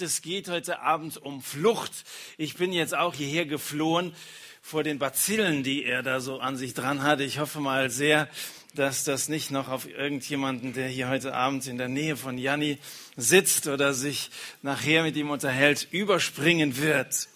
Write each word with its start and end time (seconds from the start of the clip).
Es 0.00 0.22
geht 0.22 0.48
heute 0.48 0.80
Abend 0.80 1.18
um 1.18 1.40
Flucht. 1.40 1.92
Ich 2.36 2.56
bin 2.56 2.72
jetzt 2.72 2.96
auch 2.96 3.14
hierher 3.14 3.46
geflohen 3.46 4.12
vor 4.60 4.82
den 4.82 4.98
Bazillen, 4.98 5.62
die 5.62 5.84
er 5.84 6.02
da 6.02 6.18
so 6.18 6.40
an 6.40 6.56
sich 6.56 6.74
dran 6.74 7.04
hatte. 7.04 7.22
Ich 7.22 7.38
hoffe 7.38 7.60
mal 7.60 7.90
sehr, 7.90 8.28
dass 8.74 9.04
das 9.04 9.28
nicht 9.28 9.52
noch 9.52 9.68
auf 9.68 9.88
irgendjemanden, 9.88 10.72
der 10.72 10.88
hier 10.88 11.08
heute 11.08 11.32
Abend 11.32 11.68
in 11.68 11.78
der 11.78 11.86
Nähe 11.86 12.16
von 12.16 12.38
Janni 12.38 12.78
sitzt 13.16 13.68
oder 13.68 13.94
sich 13.94 14.30
nachher 14.62 15.04
mit 15.04 15.14
ihm 15.14 15.30
unterhält, 15.30 15.86
überspringen 15.92 16.76
wird. 16.76 17.28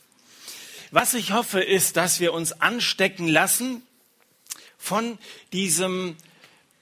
Was 0.90 1.14
ich 1.14 1.30
hoffe, 1.30 1.60
ist, 1.60 1.96
dass 1.96 2.18
wir 2.18 2.32
uns 2.32 2.60
anstecken 2.60 3.28
lassen 3.28 3.82
von 4.78 5.16
diesem 5.52 6.16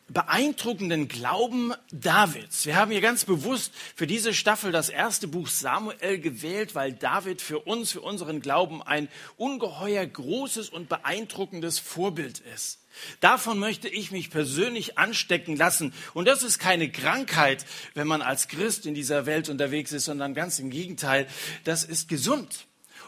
beeindruckenden 0.08 1.08
Glauben 1.08 1.72
Davids. 1.90 2.64
Wir 2.64 2.76
haben 2.76 2.92
hier 2.92 3.00
ganz 3.00 3.24
bewusst 3.24 3.72
für 3.94 4.06
diese 4.06 4.34
Staffel 4.34 4.70
das 4.70 4.88
erste 4.88 5.26
Buch 5.26 5.48
Samuel 5.48 6.18
gewählt, 6.20 6.74
weil 6.74 6.92
David 6.92 7.42
für 7.42 7.60
uns, 7.60 7.92
für 7.92 8.00
unseren 8.00 8.40
Glauben 8.40 8.82
ein 8.82 9.08
ungeheuer 9.36 10.06
großes 10.06 10.68
und 10.68 10.88
beeindruckendes 10.88 11.78
Vorbild 11.78 12.40
ist. 12.54 12.78
Davon 13.20 13.58
möchte 13.58 13.88
ich 13.88 14.10
mich 14.10 14.30
persönlich 14.30 14.96
anstecken 14.96 15.56
lassen. 15.56 15.92
Und 16.14 16.26
das 16.26 16.42
ist 16.42 16.58
keine 16.58 16.90
Krankheit, 16.90 17.66
wenn 17.94 18.06
man 18.06 18.22
als 18.22 18.48
Christ 18.48 18.86
in 18.86 18.94
dieser 18.94 19.26
Welt 19.26 19.48
unterwegs 19.48 19.92
ist, 19.92 20.06
sondern 20.06 20.34
ganz 20.34 20.58
im 20.58 20.70
Gegenteil, 20.70 21.26
das 21.64 21.84
ist 21.84 22.08
gesund. 22.08 22.66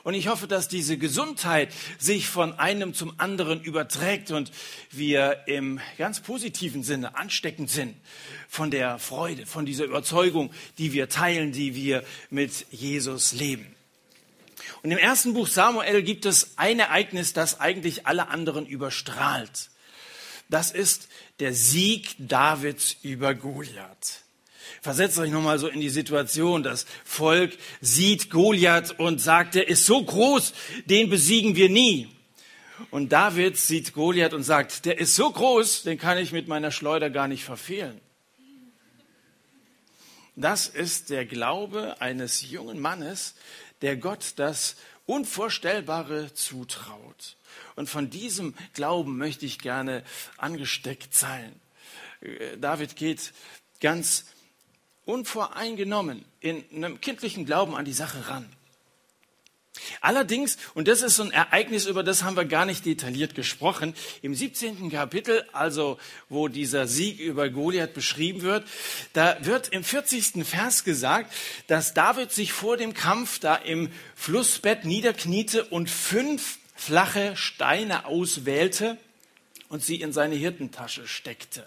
Und 0.08 0.14
ich 0.14 0.28
hoffe, 0.28 0.48
dass 0.48 0.68
diese 0.68 0.96
Gesundheit 0.96 1.70
sich 1.98 2.28
von 2.28 2.58
einem 2.58 2.94
zum 2.94 3.20
anderen 3.20 3.60
überträgt 3.60 4.30
und 4.30 4.50
wir 4.90 5.42
im 5.46 5.80
ganz 5.98 6.20
positiven 6.20 6.82
Sinne 6.82 7.14
ansteckend 7.14 7.68
sind 7.68 7.94
von 8.48 8.70
der 8.70 8.98
Freude, 8.98 9.44
von 9.44 9.66
dieser 9.66 9.84
Überzeugung, 9.84 10.50
die 10.78 10.94
wir 10.94 11.10
teilen, 11.10 11.52
die 11.52 11.74
wir 11.74 12.04
mit 12.30 12.64
Jesus 12.70 13.34
leben. 13.34 13.66
Und 14.82 14.92
im 14.92 14.96
ersten 14.96 15.34
Buch 15.34 15.46
Samuel 15.46 16.02
gibt 16.02 16.24
es 16.24 16.56
ein 16.56 16.78
Ereignis, 16.78 17.34
das 17.34 17.60
eigentlich 17.60 18.06
alle 18.06 18.28
anderen 18.28 18.64
überstrahlt. 18.64 19.68
Das 20.48 20.70
ist 20.70 21.10
der 21.38 21.52
Sieg 21.52 22.14
Davids 22.18 22.96
über 23.02 23.34
Goliath. 23.34 24.22
Versetzt 24.80 25.18
euch 25.18 25.30
nochmal 25.30 25.58
so 25.58 25.68
in 25.68 25.80
die 25.80 25.88
Situation. 25.88 26.62
Das 26.62 26.86
Volk 27.04 27.56
sieht 27.80 28.30
Goliath 28.30 28.98
und 28.98 29.20
sagt, 29.20 29.56
er 29.56 29.68
ist 29.68 29.86
so 29.86 30.02
groß, 30.02 30.52
den 30.86 31.10
besiegen 31.10 31.56
wir 31.56 31.68
nie. 31.68 32.08
Und 32.90 33.10
David 33.12 33.56
sieht 33.56 33.92
Goliath 33.92 34.34
und 34.34 34.44
sagt, 34.44 34.84
der 34.84 34.98
ist 34.98 35.16
so 35.16 35.30
groß, 35.30 35.82
den 35.82 35.98
kann 35.98 36.18
ich 36.18 36.32
mit 36.32 36.46
meiner 36.46 36.70
Schleuder 36.70 37.10
gar 37.10 37.26
nicht 37.26 37.44
verfehlen. 37.44 38.00
Das 40.36 40.68
ist 40.68 41.10
der 41.10 41.26
Glaube 41.26 42.00
eines 42.00 42.48
jungen 42.48 42.78
Mannes, 42.78 43.34
der 43.82 43.96
Gott 43.96 44.34
das 44.36 44.76
Unvorstellbare 45.06 46.32
zutraut. 46.34 47.36
Und 47.74 47.88
von 47.88 48.10
diesem 48.10 48.54
Glauben 48.74 49.18
möchte 49.18 49.46
ich 49.46 49.58
gerne 49.58 50.04
angesteckt 50.36 51.14
sein. 51.14 51.52
David 52.60 52.94
geht 52.94 53.32
ganz 53.80 54.26
unvoreingenommen 55.08 56.22
in 56.40 56.62
einem 56.70 57.00
kindlichen 57.00 57.46
Glauben 57.46 57.74
an 57.74 57.86
die 57.86 57.94
Sache 57.94 58.28
ran. 58.28 58.46
Allerdings, 60.02 60.58
und 60.74 60.86
das 60.86 61.00
ist 61.00 61.16
so 61.16 61.22
ein 61.22 61.30
Ereignis, 61.30 61.86
über 61.86 62.02
das 62.02 62.24
haben 62.24 62.36
wir 62.36 62.44
gar 62.44 62.66
nicht 62.66 62.84
detailliert 62.84 63.34
gesprochen, 63.34 63.94
im 64.20 64.34
17. 64.34 64.90
Kapitel, 64.90 65.44
also 65.52 65.98
wo 66.28 66.48
dieser 66.48 66.86
Sieg 66.86 67.20
über 67.20 67.48
Goliath 67.48 67.94
beschrieben 67.94 68.42
wird, 68.42 68.66
da 69.14 69.38
wird 69.46 69.68
im 69.68 69.82
40. 69.82 70.44
Vers 70.44 70.84
gesagt, 70.84 71.32
dass 71.68 71.94
David 71.94 72.30
sich 72.32 72.52
vor 72.52 72.76
dem 72.76 72.92
Kampf 72.92 73.38
da 73.38 73.54
im 73.54 73.90
Flussbett 74.14 74.84
niederkniete 74.84 75.64
und 75.64 75.88
fünf 75.88 76.58
flache 76.74 77.34
Steine 77.34 78.04
auswählte 78.04 78.98
und 79.70 79.82
sie 79.82 80.02
in 80.02 80.12
seine 80.12 80.34
Hirtentasche 80.34 81.06
steckte 81.06 81.64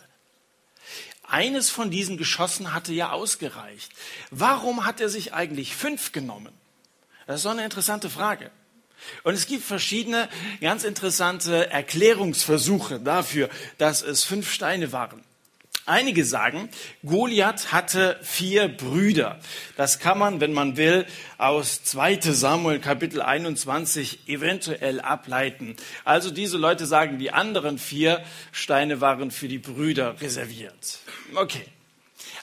eines 1.31 1.69
von 1.69 1.91
diesen 1.91 2.17
Geschossen 2.17 2.73
hatte 2.73 2.93
ja 2.93 3.11
ausgereicht. 3.11 3.91
Warum 4.29 4.85
hat 4.85 5.01
er 5.01 5.09
sich 5.09 5.33
eigentlich 5.33 5.75
fünf 5.75 6.11
genommen? 6.11 6.53
Das 7.27 7.37
ist 7.37 7.43
so 7.43 7.49
eine 7.49 7.63
interessante 7.63 8.09
Frage. 8.09 8.51
Und 9.23 9.33
es 9.33 9.47
gibt 9.47 9.63
verschiedene 9.63 10.29
ganz 10.59 10.83
interessante 10.83 11.69
Erklärungsversuche 11.69 12.99
dafür, 12.99 13.49
dass 13.77 14.01
es 14.01 14.23
fünf 14.23 14.51
Steine 14.51 14.91
waren. 14.91 15.23
Einige 15.87 16.25
sagen, 16.25 16.69
Goliath 17.03 17.71
hatte 17.71 18.19
vier 18.21 18.67
Brüder. 18.67 19.39
Das 19.77 19.97
kann 19.97 20.19
man, 20.19 20.39
wenn 20.39 20.53
man 20.53 20.77
will, 20.77 21.07
aus 21.39 21.83
2 21.83 22.19
Samuel 22.21 22.79
Kapitel 22.79 23.21
21 23.21 24.27
eventuell 24.27 25.01
ableiten. 25.01 25.75
Also 26.05 26.29
diese 26.29 26.57
Leute 26.57 26.85
sagen, 26.85 27.17
die 27.17 27.31
anderen 27.31 27.79
vier 27.79 28.23
Steine 28.51 29.01
waren 29.01 29.31
für 29.31 29.47
die 29.47 29.57
Brüder 29.57 30.21
reserviert. 30.21 30.99
Okay. 31.33 31.65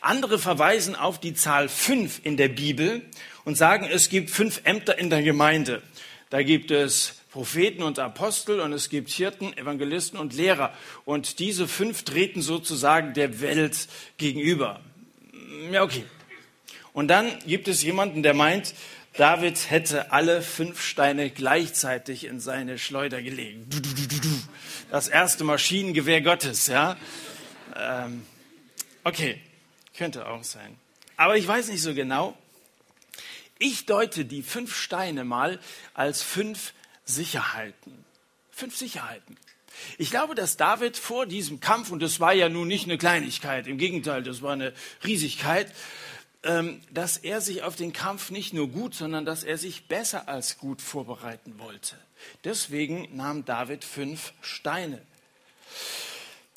Andere 0.01 0.39
verweisen 0.39 0.97
auf 0.97 1.21
die 1.21 1.35
Zahl 1.35 1.69
fünf 1.69 2.21
in 2.25 2.37
der 2.37 2.49
Bibel 2.49 3.03
und 3.45 3.57
sagen, 3.57 3.89
es 3.91 4.09
gibt 4.09 4.31
fünf 4.31 4.61
Ämter 4.65 4.99
in 4.99 5.11
der 5.11 5.23
Gemeinde. 5.23 5.83
Da 6.31 6.43
gibt 6.43 6.71
es 6.71 7.18
Propheten 7.31 7.83
und 7.83 7.99
Apostel 7.99 8.61
und 8.61 8.73
es 8.73 8.89
gibt 8.89 9.11
Hirten, 9.11 9.57
Evangelisten 9.57 10.19
und 10.19 10.35
Lehrer. 10.35 10.73
Und 11.05 11.39
diese 11.39 11.69
fünf 11.69 12.03
treten 12.03 12.41
sozusagen 12.41 13.13
der 13.13 13.41
Welt 13.41 13.89
gegenüber. 14.17 14.81
Ja, 15.71 15.83
okay. 15.83 16.05
Und 16.93 17.09
dann 17.09 17.39
gibt 17.47 17.69
es 17.69 17.83
jemanden, 17.83 18.23
der 18.23 18.35
meint, 18.35 18.75
David 19.19 19.71
hätte 19.71 20.13
alle 20.13 20.43
fünf 20.43 20.81
Steine 20.81 21.31
gleichzeitig 21.31 22.25
in 22.25 22.41
seine 22.41 22.79
Schleuder 22.79 23.21
gelegt. 23.21 23.75
Das 24.91 25.09
erste 25.09 25.45
Maschinengewehr 25.45 26.23
Gottes, 26.23 26.69
ja. 26.69 26.97
Ähm, 27.77 28.25
okay, 29.05 29.41
könnte 29.97 30.27
auch 30.27 30.45
sein. 30.45 30.77
Aber 31.17 31.37
ich 31.37 31.47
weiß 31.47 31.69
nicht 31.69 31.83
so 31.83 31.95
genau. 31.95 32.39
Ich 33.59 33.87
deute 33.87 34.25
die 34.25 34.43
fünf 34.43 34.77
Steine 34.77 35.25
mal 35.25 35.59
als 35.95 36.23
fünf 36.23 36.73
Sicherheiten. 37.09 38.05
Fünf 38.51 38.77
Sicherheiten. 38.77 39.37
Ich 39.97 40.11
glaube, 40.11 40.35
dass 40.35 40.57
David 40.57 40.97
vor 40.97 41.27
diesem 41.27 41.61
Kampf, 41.61 41.91
und 41.91 42.01
das 42.01 42.21
war 42.21 42.33
ja 42.33 42.49
nun 42.49 42.69
nicht 42.69 42.85
eine 42.85 42.99
Kleinigkeit, 42.99 43.67
im 43.67 43.79
Gegenteil, 43.79 44.23
das 44.23 44.43
war 44.43 44.53
eine 44.53 44.73
Riesigkeit, 45.05 45.73
ähm, 46.45 46.81
dass 46.93 47.17
er 47.17 47.41
sich 47.41 47.63
auf 47.63 47.77
den 47.77 47.93
Kampf 47.93 48.31
nicht 48.31 48.53
nur 48.53 48.69
gut, 48.69 48.95
sondern 48.95 49.25
dass 49.25 49.43
er 49.43 49.59
sich 49.59 49.89
besser 49.89 50.29
als 50.29 50.59
gut 50.59 50.81
vorbereiten 50.81 51.59
wollte. 51.59 51.97
Deswegen 52.45 53.09
nahm 53.17 53.45
David 53.45 53.85
fünf 53.85 54.33
Steine. 54.41 55.03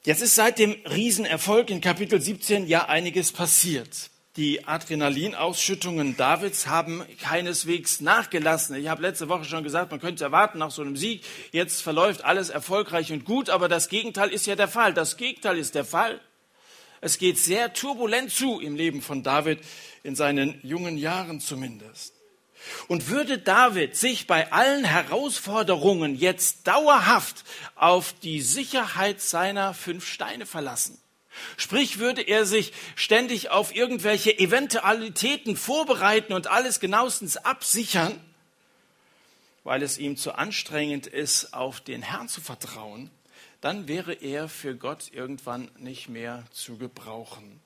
Jetzt 0.04 0.22
ist 0.22 0.36
seit 0.36 0.60
dem 0.60 0.72
Riesenerfolg 0.86 1.70
in 1.70 1.82
Kapitel 1.82 2.22
17 2.22 2.68
ja 2.68 2.88
einiges 2.90 3.32
passiert. 3.32 4.11
Die 4.38 4.66
Adrenalinausschüttungen 4.66 6.16
Davids 6.16 6.68
haben 6.68 7.04
keineswegs 7.22 8.00
nachgelassen. 8.00 8.78
Ich 8.78 8.88
habe 8.88 9.02
letzte 9.02 9.28
Woche 9.28 9.44
schon 9.44 9.62
gesagt, 9.62 9.92
man 9.92 10.00
könnte 10.00 10.24
erwarten 10.24 10.58
nach 10.58 10.72
so 10.72 10.82
einem 10.82 10.96
Sieg, 10.96 11.26
jetzt 11.52 11.82
verläuft 11.82 12.24
alles 12.24 12.50
erfolgreich 12.50 13.12
und 13.12 13.26
gut, 13.26 13.50
aber 13.50 13.68
das 13.68 13.90
Gegenteil 13.90 14.30
ist 14.30 14.46
ja 14.46 14.56
der 14.56 14.70
Fall. 14.70 14.94
Das 14.94 15.18
Gegenteil 15.18 15.58
ist 15.58 15.76
der 15.76 15.84
Fall. 15.84 16.22
Es 17.02 17.18
geht 17.18 17.40
sehr 17.40 17.74
turbulent 17.74 18.32
zu 18.32 18.62
im 18.62 18.78
Leben 18.78 19.02
von 19.02 19.22
David, 19.22 19.60
in 20.02 20.16
seinen 20.16 20.62
jungen 20.64 20.98
Jahren 20.98 21.42
zumindest. 21.42 22.14
Und 22.88 23.10
würde 23.10 23.38
David 23.38 23.98
sich 23.98 24.28
bei 24.28 24.54
allen 24.54 24.86
Herausforderungen 24.86 26.16
jetzt 26.16 26.68
dauerhaft 26.68 27.44
auf 27.76 28.14
die 28.24 28.40
Sicherheit 28.40 29.20
seiner 29.20 29.74
fünf 29.74 30.08
Steine 30.08 30.46
verlassen? 30.46 31.02
Sprich, 31.58 32.00
würde 32.00 32.22
er 32.22 32.46
sich 32.46 32.74
ständig 32.96 33.50
auf 33.50 33.76
irgendwelche 33.76 34.38
Eventualitäten 34.38 35.56
vorbereiten 35.56 36.34
und 36.34 36.48
alles 36.48 36.80
genauestens 36.80 37.38
absichern, 37.38 38.20
weil 39.64 39.84
es 39.84 39.98
ihm 39.98 40.18
zu 40.18 40.34
anstrengend 40.34 41.08
ist, 41.08 41.54
auf 41.54 41.82
den 41.82 42.02
Herrn 42.02 42.28
zu 42.28 42.42
vertrauen, 42.42 43.10
dann 43.62 43.88
wäre 43.88 44.14
er 44.14 44.50
für 44.50 44.76
Gott 44.76 45.12
irgendwann 45.14 45.70
nicht 45.78 46.10
mehr 46.10 46.46
zu 46.52 46.78
gebrauchen. 46.78 47.62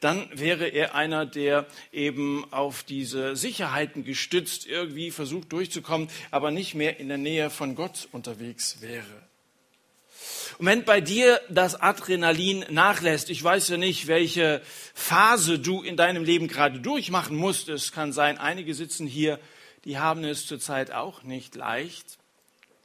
Dann 0.00 0.28
wäre 0.32 0.66
er 0.66 0.94
einer, 0.94 1.26
der 1.26 1.66
eben 1.92 2.50
auf 2.52 2.82
diese 2.82 3.36
Sicherheiten 3.36 4.04
gestützt 4.04 4.66
irgendwie 4.66 5.10
versucht 5.10 5.52
durchzukommen, 5.52 6.08
aber 6.30 6.50
nicht 6.50 6.74
mehr 6.74 6.98
in 6.98 7.08
der 7.08 7.18
Nähe 7.18 7.50
von 7.50 7.74
Gott 7.74 8.08
unterwegs 8.12 8.80
wäre. 8.80 9.23
Und 10.58 10.66
wenn 10.66 10.84
bei 10.84 11.00
dir 11.00 11.40
das 11.48 11.80
Adrenalin 11.80 12.64
nachlässt, 12.70 13.30
ich 13.30 13.42
weiß 13.42 13.68
ja 13.68 13.76
nicht, 13.76 14.06
welche 14.06 14.62
Phase 14.94 15.58
du 15.58 15.82
in 15.82 15.96
deinem 15.96 16.24
Leben 16.24 16.48
gerade 16.48 16.80
durchmachen 16.80 17.36
musst. 17.36 17.68
Es 17.68 17.92
kann 17.92 18.12
sein, 18.12 18.38
einige 18.38 18.74
sitzen 18.74 19.06
hier, 19.06 19.38
die 19.84 19.98
haben 19.98 20.24
es 20.24 20.46
zurzeit 20.46 20.92
auch 20.92 21.22
nicht 21.22 21.54
leicht. 21.54 22.18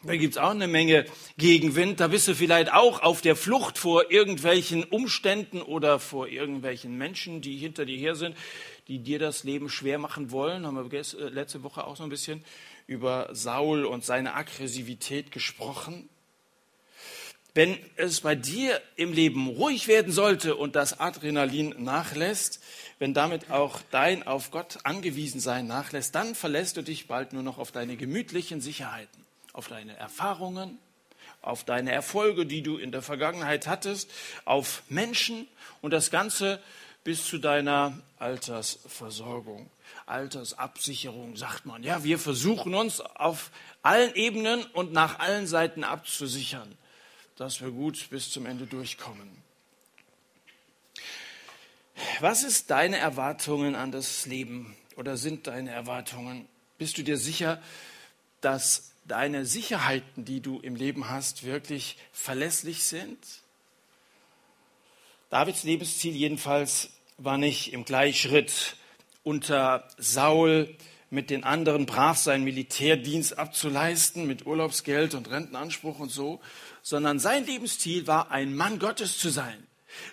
Da 0.03 0.15
gibt's 0.15 0.37
auch 0.37 0.51
eine 0.51 0.69
Menge 0.69 1.05
Gegenwind. 1.37 1.99
Da 1.99 2.07
bist 2.07 2.27
du 2.29 2.33
vielleicht 2.33 2.71
auch 2.71 3.01
auf 3.01 3.19
der 3.19 3.35
Flucht 3.35 3.77
vor 3.77 4.09
irgendwelchen 4.11 4.85
Umständen 4.85 5.61
oder 5.61 5.99
vor 5.99 6.29
irgendwelchen 6.29 6.97
Menschen, 6.97 7.41
die 7.41 7.57
hinter 7.57 7.85
dir 7.85 7.97
her 7.97 8.15
sind, 8.15 8.37
die 8.87 8.99
dir 8.99 9.19
das 9.19 9.43
Leben 9.43 9.69
schwer 9.69 9.99
machen 9.99 10.31
wollen. 10.31 10.65
Haben 10.65 10.89
wir 10.89 10.99
äh, 10.99 11.29
letzte 11.29 11.63
Woche 11.63 11.85
auch 11.85 11.97
so 11.97 12.03
ein 12.03 12.09
bisschen 12.09 12.45
über 12.87 13.27
Saul 13.33 13.83
und 13.83 14.05
seine 14.05 14.35
Aggressivität 14.35 15.31
gesprochen. 15.31 16.07
Wenn 17.59 17.77
es 17.97 18.21
bei 18.21 18.35
dir 18.35 18.79
im 18.95 19.11
Leben 19.11 19.49
ruhig 19.49 19.89
werden 19.89 20.13
sollte 20.13 20.55
und 20.55 20.77
das 20.77 21.01
Adrenalin 21.01 21.75
nachlässt, 21.77 22.63
wenn 22.99 23.13
damit 23.13 23.51
auch 23.51 23.81
dein 23.91 24.25
auf 24.25 24.49
Gott 24.49 24.77
angewiesen 24.83 25.41
sein 25.41 25.67
nachlässt, 25.67 26.15
dann 26.15 26.35
verlässt 26.35 26.77
du 26.77 26.83
dich 26.83 27.07
bald 27.07 27.33
nur 27.33 27.43
noch 27.43 27.57
auf 27.57 27.73
deine 27.73 27.97
gemütlichen 27.97 28.61
Sicherheiten, 28.61 29.25
auf 29.51 29.67
deine 29.67 29.97
Erfahrungen, 29.97 30.77
auf 31.41 31.65
deine 31.65 31.91
Erfolge, 31.91 32.45
die 32.45 32.61
du 32.61 32.77
in 32.77 32.93
der 32.93 33.01
Vergangenheit 33.01 33.67
hattest, 33.67 34.09
auf 34.45 34.83
Menschen 34.87 35.45
und 35.81 35.91
das 35.91 36.11
Ganze 36.11 36.61
bis 37.03 37.25
zu 37.25 37.39
deiner 37.39 37.99
Altersversorgung. 38.19 39.69
Altersabsicherung, 40.05 41.35
sagt 41.35 41.65
man. 41.65 41.83
Ja, 41.83 42.05
wir 42.05 42.19
versuchen 42.19 42.73
uns 42.73 43.01
auf 43.01 43.51
allen 43.81 44.15
Ebenen 44.15 44.63
und 44.71 44.93
nach 44.93 45.19
allen 45.19 45.45
Seiten 45.45 45.83
abzusichern, 45.83 46.77
dass 47.39 47.61
wir 47.61 47.71
gut 47.71 48.09
bis 48.09 48.29
zum 48.29 48.45
Ende 48.45 48.65
durchkommen. 48.65 49.29
Was 52.19 52.43
ist 52.43 52.69
deine 52.69 52.97
Erwartungen 52.97 53.75
an 53.75 53.93
das 53.93 54.25
Leben 54.25 54.75
oder 54.97 55.15
sind 55.15 55.47
deine 55.47 55.71
Erwartungen? 55.71 56.49
Bist 56.77 56.97
du 56.97 57.03
dir 57.03 57.15
sicher, 57.17 57.61
dass 58.41 58.91
deine 59.05 59.45
Sicherheiten, 59.45 60.25
die 60.25 60.41
du 60.41 60.59
im 60.59 60.75
Leben 60.75 61.09
hast, 61.09 61.45
wirklich 61.45 61.97
verlässlich 62.11 62.83
sind? 62.83 63.17
Davids 65.29 65.63
Lebensziel 65.63 66.15
jedenfalls 66.15 66.89
war 67.17 67.37
nicht 67.37 67.71
im 67.71 67.85
Gleichschritt 67.85 68.75
unter 69.23 69.87
Saul 69.97 70.75
mit 71.09 71.29
den 71.29 71.43
anderen 71.43 71.85
brav 71.85 72.17
seinen 72.17 72.43
Militärdienst 72.43 73.37
abzuleisten, 73.37 74.27
mit 74.27 74.45
Urlaubsgeld 74.45 75.15
und 75.15 75.29
Rentenanspruch 75.29 75.99
und 75.99 76.11
so, 76.11 76.39
sondern 76.81 77.19
sein 77.19 77.45
Lebensziel 77.45 78.07
war, 78.07 78.31
ein 78.31 78.55
Mann 78.55 78.79
Gottes 78.79 79.17
zu 79.17 79.29
sein. 79.29 79.65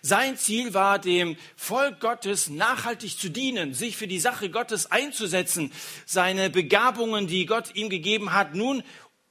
Sein 0.02 0.36
Ziel 0.36 0.74
war, 0.74 0.98
dem 0.98 1.36
Volk 1.54 2.00
Gottes 2.00 2.48
nachhaltig 2.48 3.18
zu 3.18 3.28
dienen, 3.28 3.74
sich 3.74 3.96
für 3.96 4.08
die 4.08 4.18
Sache 4.20 4.50
Gottes 4.50 4.90
einzusetzen, 4.90 5.72
seine 6.06 6.50
Begabungen, 6.50 7.26
die 7.26 7.46
Gott 7.46 7.74
ihm 7.74 7.90
gegeben 7.90 8.32
hat, 8.32 8.54
nun 8.54 8.82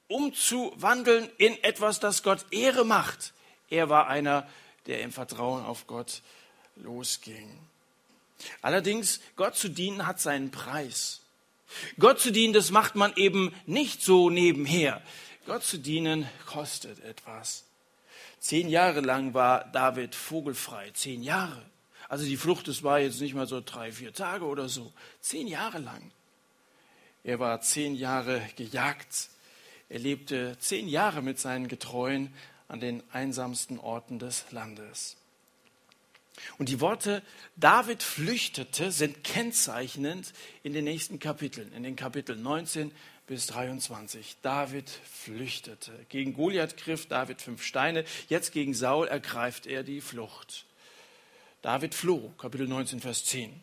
umzuwandeln 0.08 1.28
in 1.38 1.62
etwas, 1.64 2.00
das 2.00 2.22
Gott 2.22 2.46
Ehre 2.52 2.84
macht. 2.84 3.32
Er 3.70 3.88
war 3.88 4.06
einer, 4.06 4.48
der 4.86 5.00
im 5.02 5.12
Vertrauen 5.12 5.64
auf 5.64 5.86
Gott 5.86 6.22
losging. 6.76 7.58
Allerdings, 8.62 9.20
Gott 9.34 9.56
zu 9.56 9.68
dienen 9.68 10.06
hat 10.06 10.20
seinen 10.20 10.50
Preis. 10.50 11.22
Gott 11.98 12.20
zu 12.20 12.30
dienen, 12.30 12.52
das 12.52 12.70
macht 12.70 12.94
man 12.94 13.12
eben 13.16 13.52
nicht 13.66 14.02
so 14.02 14.30
nebenher. 14.30 15.02
Gott 15.46 15.62
zu 15.62 15.78
dienen 15.78 16.28
kostet 16.44 17.02
etwas. 17.04 17.64
Zehn 18.40 18.68
Jahre 18.68 19.00
lang 19.00 19.32
war 19.32 19.64
David 19.66 20.14
vogelfrei. 20.16 20.90
Zehn 20.90 21.22
Jahre. 21.22 21.62
Also 22.08 22.24
die 22.24 22.36
Flucht, 22.36 22.66
das 22.66 22.82
war 22.82 22.98
jetzt 22.98 23.20
nicht 23.20 23.34
mal 23.34 23.46
so 23.46 23.62
drei, 23.64 23.92
vier 23.92 24.12
Tage 24.12 24.44
oder 24.44 24.68
so. 24.68 24.92
Zehn 25.20 25.46
Jahre 25.46 25.78
lang. 25.78 26.10
Er 27.22 27.38
war 27.38 27.60
zehn 27.60 27.94
Jahre 27.94 28.42
gejagt. 28.56 29.28
Er 29.88 30.00
lebte 30.00 30.56
zehn 30.58 30.88
Jahre 30.88 31.22
mit 31.22 31.38
seinen 31.38 31.68
Getreuen 31.68 32.32
an 32.66 32.80
den 32.80 33.02
einsamsten 33.12 33.78
Orten 33.78 34.18
des 34.18 34.44
Landes. 34.50 35.16
Und 36.58 36.68
die 36.68 36.80
Worte 36.80 37.22
David 37.56 38.02
flüchtete 38.02 38.90
sind 38.90 39.24
kennzeichnend 39.24 40.32
in 40.62 40.72
den 40.72 40.84
nächsten 40.84 41.18
Kapiteln, 41.18 41.72
in 41.72 41.82
den 41.82 41.96
Kapiteln 41.96 42.42
19 42.42 42.92
bis 43.26 43.46
23. 43.46 44.36
David 44.42 44.88
flüchtete. 44.88 45.92
Gegen 46.08 46.34
Goliath 46.34 46.76
griff 46.76 47.06
David 47.06 47.42
fünf 47.42 47.62
Steine. 47.62 48.04
Jetzt 48.28 48.52
gegen 48.52 48.74
Saul 48.74 49.08
ergreift 49.08 49.66
er 49.66 49.82
die 49.82 50.00
Flucht. 50.00 50.64
David 51.62 51.94
floh, 51.94 52.32
Kapitel 52.38 52.68
19, 52.68 53.00
Vers 53.00 53.24
10. 53.24 53.60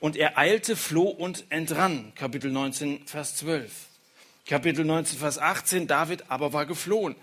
Und 0.00 0.16
er 0.16 0.38
eilte, 0.38 0.76
floh 0.76 1.08
und 1.08 1.44
entrann, 1.50 2.12
Kapitel 2.14 2.50
19, 2.50 3.06
Vers 3.06 3.36
12. 3.36 3.72
Kapitel 4.46 4.84
19, 4.84 5.18
Vers 5.18 5.38
18, 5.38 5.86
David 5.86 6.30
aber 6.30 6.52
war 6.52 6.66
geflohen. 6.66 7.16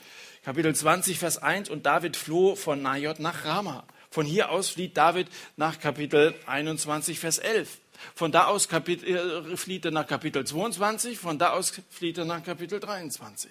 Kapitel 0.44 0.74
20, 0.74 1.20
Vers 1.20 1.38
1, 1.38 1.70
und 1.70 1.86
David 1.86 2.16
floh 2.16 2.56
von 2.56 2.82
Najot 2.82 3.20
nach 3.20 3.46
Rama. 3.46 3.86
Von 4.10 4.26
hier 4.26 4.50
aus 4.50 4.70
flieht 4.70 4.98
David 4.98 5.28
nach 5.56 5.80
Kapitel 5.80 6.36
21, 6.46 7.20
Vers 7.20 7.38
11. 7.38 7.80
Von 8.16 8.32
da 8.32 8.46
aus 8.46 8.68
äh, 8.68 9.58
flieht 9.58 9.86
er 9.86 9.92
nach 9.92 10.08
Kapitel 10.08 10.46
22, 10.46 11.18
von 11.18 11.38
da 11.38 11.52
aus 11.54 11.74
flieht 11.90 12.18
er 12.18 12.26
nach 12.26 12.44
Kapitel 12.44 12.80
23. 12.80 13.50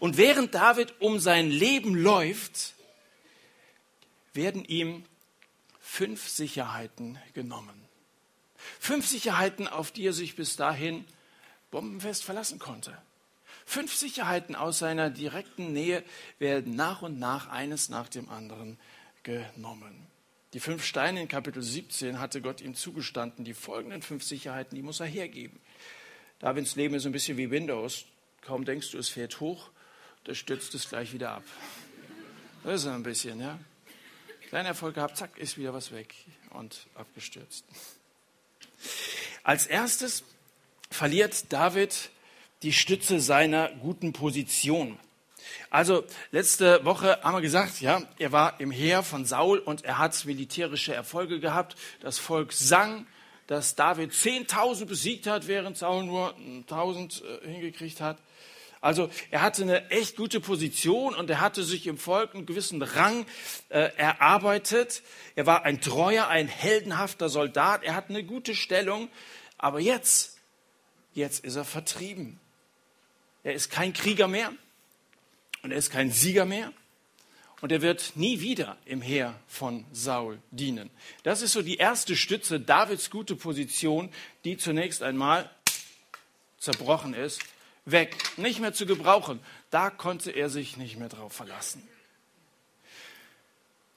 Und 0.00 0.16
während 0.16 0.54
David 0.54 0.94
um 1.00 1.20
sein 1.20 1.50
Leben 1.50 1.94
läuft, 1.94 2.74
werden 4.32 4.64
ihm 4.64 5.04
fünf 5.80 6.28
Sicherheiten 6.28 7.18
genommen. 7.34 7.82
Fünf 8.80 9.06
Sicherheiten, 9.06 9.68
auf 9.68 9.90
die 9.90 10.06
er 10.06 10.12
sich 10.12 10.36
bis 10.36 10.56
dahin 10.56 11.04
bombenfest 11.70 12.24
verlassen 12.24 12.58
konnte. 12.58 12.96
Fünf 13.64 13.94
Sicherheiten 13.94 14.54
aus 14.54 14.78
seiner 14.78 15.10
direkten 15.10 15.72
Nähe 15.72 16.02
werden 16.38 16.74
nach 16.74 17.02
und 17.02 17.18
nach 17.18 17.48
eines 17.48 17.88
nach 17.88 18.08
dem 18.08 18.28
anderen 18.28 18.78
genommen. 19.22 20.11
Die 20.52 20.60
fünf 20.60 20.84
Steine 20.84 21.22
in 21.22 21.28
Kapitel 21.28 21.62
17 21.62 22.20
hatte 22.20 22.42
Gott 22.42 22.60
ihm 22.60 22.74
zugestanden. 22.74 23.44
Die 23.44 23.54
folgenden 23.54 24.02
fünf 24.02 24.22
Sicherheiten, 24.22 24.76
die 24.76 24.82
muss 24.82 25.00
er 25.00 25.06
hergeben. 25.06 25.58
Davids 26.40 26.76
Leben 26.76 26.94
ist 26.94 27.06
ein 27.06 27.12
bisschen 27.12 27.38
wie 27.38 27.50
Windows. 27.50 28.04
Kaum 28.42 28.64
denkst 28.64 28.90
du, 28.90 28.98
es 28.98 29.08
fährt 29.08 29.40
hoch, 29.40 29.70
da 30.24 30.34
stürzt 30.34 30.74
es 30.74 30.88
gleich 30.88 31.12
wieder 31.12 31.30
ab. 31.30 31.44
Das 32.64 32.82
ist 32.82 32.88
ein 32.88 33.02
bisschen, 33.02 33.40
ja. 33.40 33.58
Kleiner 34.48 34.70
Erfolg 34.70 34.96
gehabt, 34.96 35.16
zack, 35.16 35.38
ist 35.38 35.56
wieder 35.56 35.72
was 35.72 35.92
weg 35.92 36.14
und 36.50 36.86
abgestürzt. 36.94 37.64
Als 39.44 39.66
erstes 39.66 40.24
verliert 40.90 41.52
David 41.52 42.10
die 42.62 42.72
Stütze 42.72 43.20
seiner 43.20 43.70
guten 43.76 44.12
Position. 44.12 44.98
Also 45.70 46.04
letzte 46.30 46.84
Woche 46.84 47.18
haben 47.22 47.34
wir 47.36 47.40
gesagt, 47.40 47.80
ja, 47.80 48.02
er 48.18 48.32
war 48.32 48.60
im 48.60 48.70
Heer 48.70 49.02
von 49.02 49.24
Saul 49.24 49.58
und 49.58 49.84
er 49.84 49.98
hat 49.98 50.24
militärische 50.24 50.94
Erfolge 50.94 51.40
gehabt. 51.40 51.76
Das 52.00 52.18
Volk 52.18 52.52
sang, 52.52 53.06
dass 53.46 53.74
David 53.74 54.12
10.000 54.12 54.86
besiegt 54.86 55.26
hat, 55.26 55.46
während 55.46 55.76
Saul 55.76 56.04
nur 56.04 56.34
1.000 56.36 57.22
äh, 57.22 57.48
hingekriegt 57.48 58.00
hat. 58.00 58.18
Also 58.82 59.10
er 59.30 59.42
hatte 59.42 59.62
eine 59.62 59.90
echt 59.90 60.16
gute 60.16 60.40
Position 60.40 61.14
und 61.14 61.30
er 61.30 61.40
hatte 61.40 61.62
sich 61.62 61.86
im 61.86 61.96
Volk 61.96 62.34
einen 62.34 62.46
gewissen 62.46 62.82
Rang 62.82 63.26
äh, 63.68 63.90
erarbeitet. 63.96 65.02
Er 65.36 65.46
war 65.46 65.64
ein 65.64 65.80
treuer, 65.80 66.26
ein 66.26 66.48
heldenhafter 66.48 67.28
Soldat. 67.28 67.84
Er 67.84 67.94
hat 67.94 68.10
eine 68.10 68.24
gute 68.24 68.56
Stellung. 68.56 69.08
Aber 69.56 69.78
jetzt, 69.78 70.38
jetzt 71.14 71.44
ist 71.44 71.54
er 71.54 71.64
vertrieben. 71.64 72.40
Er 73.44 73.54
ist 73.54 73.70
kein 73.70 73.92
Krieger 73.92 74.26
mehr. 74.26 74.52
Und 75.62 75.70
er 75.70 75.78
ist 75.78 75.90
kein 75.90 76.10
Sieger 76.10 76.44
mehr. 76.44 76.72
Und 77.60 77.70
er 77.70 77.80
wird 77.80 78.12
nie 78.16 78.40
wieder 78.40 78.76
im 78.84 79.00
Heer 79.00 79.38
von 79.46 79.84
Saul 79.92 80.40
dienen. 80.50 80.90
Das 81.22 81.42
ist 81.42 81.52
so 81.52 81.62
die 81.62 81.76
erste 81.76 82.16
Stütze, 82.16 82.58
Davids 82.58 83.08
gute 83.08 83.36
Position, 83.36 84.10
die 84.44 84.56
zunächst 84.56 85.02
einmal 85.02 85.48
zerbrochen 86.58 87.14
ist, 87.14 87.40
weg, 87.84 88.16
nicht 88.36 88.58
mehr 88.58 88.72
zu 88.72 88.84
gebrauchen. 88.84 89.38
Da 89.70 89.90
konnte 89.90 90.32
er 90.32 90.50
sich 90.50 90.76
nicht 90.76 90.98
mehr 90.98 91.08
drauf 91.08 91.32
verlassen. 91.32 91.86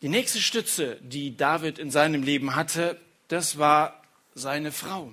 Die 0.03 0.09
nächste 0.09 0.41
Stütze, 0.41 0.99
die 1.01 1.35
David 1.35 1.79
in 1.79 1.89
seinem 1.89 2.21
Leben 2.21 2.55
hatte, 2.55 3.01
das 3.29 3.57
war 3.57 4.03
seine 4.35 4.71
Frau. 4.71 5.11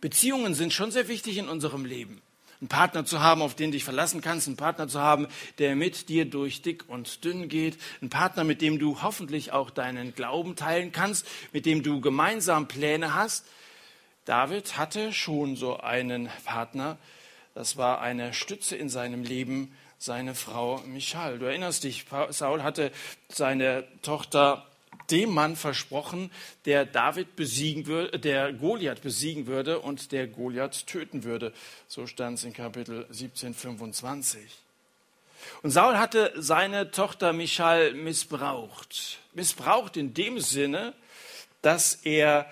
Beziehungen 0.00 0.54
sind 0.54 0.72
schon 0.72 0.90
sehr 0.90 1.06
wichtig 1.06 1.36
in 1.36 1.48
unserem 1.48 1.84
Leben 1.84 2.20
einen 2.60 2.68
Partner 2.68 3.04
zu 3.04 3.20
haben, 3.20 3.42
auf 3.42 3.54
den 3.54 3.70
du 3.70 3.76
dich 3.76 3.84
verlassen 3.84 4.20
kannst, 4.20 4.46
einen 4.46 4.56
Partner 4.56 4.86
zu 4.86 5.00
haben, 5.00 5.28
der 5.58 5.76
mit 5.76 6.08
dir 6.08 6.26
durch 6.26 6.62
dick 6.62 6.88
und 6.88 7.24
dünn 7.24 7.48
geht, 7.48 7.78
einen 8.00 8.10
Partner, 8.10 8.44
mit 8.44 8.60
dem 8.60 8.78
du 8.78 9.02
hoffentlich 9.02 9.52
auch 9.52 9.70
deinen 9.70 10.14
Glauben 10.14 10.56
teilen 10.56 10.92
kannst, 10.92 11.26
mit 11.52 11.66
dem 11.66 11.82
du 11.82 12.00
gemeinsam 12.00 12.68
Pläne 12.68 13.14
hast. 13.14 13.46
David 14.26 14.76
hatte 14.76 15.12
schon 15.12 15.56
so 15.56 15.78
einen 15.78 16.28
Partner. 16.44 16.98
Das 17.54 17.76
war 17.76 18.00
eine 18.00 18.34
Stütze 18.34 18.76
in 18.76 18.88
seinem 18.88 19.24
Leben, 19.24 19.74
seine 19.98 20.34
Frau 20.34 20.82
Michal. 20.86 21.38
Du 21.38 21.46
erinnerst 21.46 21.84
dich, 21.84 22.06
Saul 22.30 22.62
hatte 22.62 22.92
seine 23.28 23.84
Tochter 24.02 24.69
dem 25.10 25.30
Mann 25.30 25.56
versprochen, 25.56 26.30
der 26.64 26.84
David 26.84 27.36
besiegen 27.36 27.86
würde, 27.86 28.18
der 28.18 28.52
Goliath 28.52 29.02
besiegen 29.02 29.46
würde 29.46 29.80
und 29.80 30.12
der 30.12 30.26
Goliath 30.26 30.86
töten 30.86 31.24
würde. 31.24 31.52
So 31.88 32.06
stand 32.06 32.38
es 32.38 32.44
in 32.44 32.52
Kapitel 32.52 33.06
17, 33.10 33.54
25. 33.54 34.42
Und 35.62 35.70
Saul 35.70 35.98
hatte 35.98 36.32
seine 36.36 36.90
Tochter 36.90 37.32
Michal 37.32 37.94
missbraucht. 37.94 39.18
Missbraucht 39.34 39.96
in 39.96 40.14
dem 40.14 40.38
Sinne, 40.40 40.94
dass 41.62 41.94
er 41.94 42.50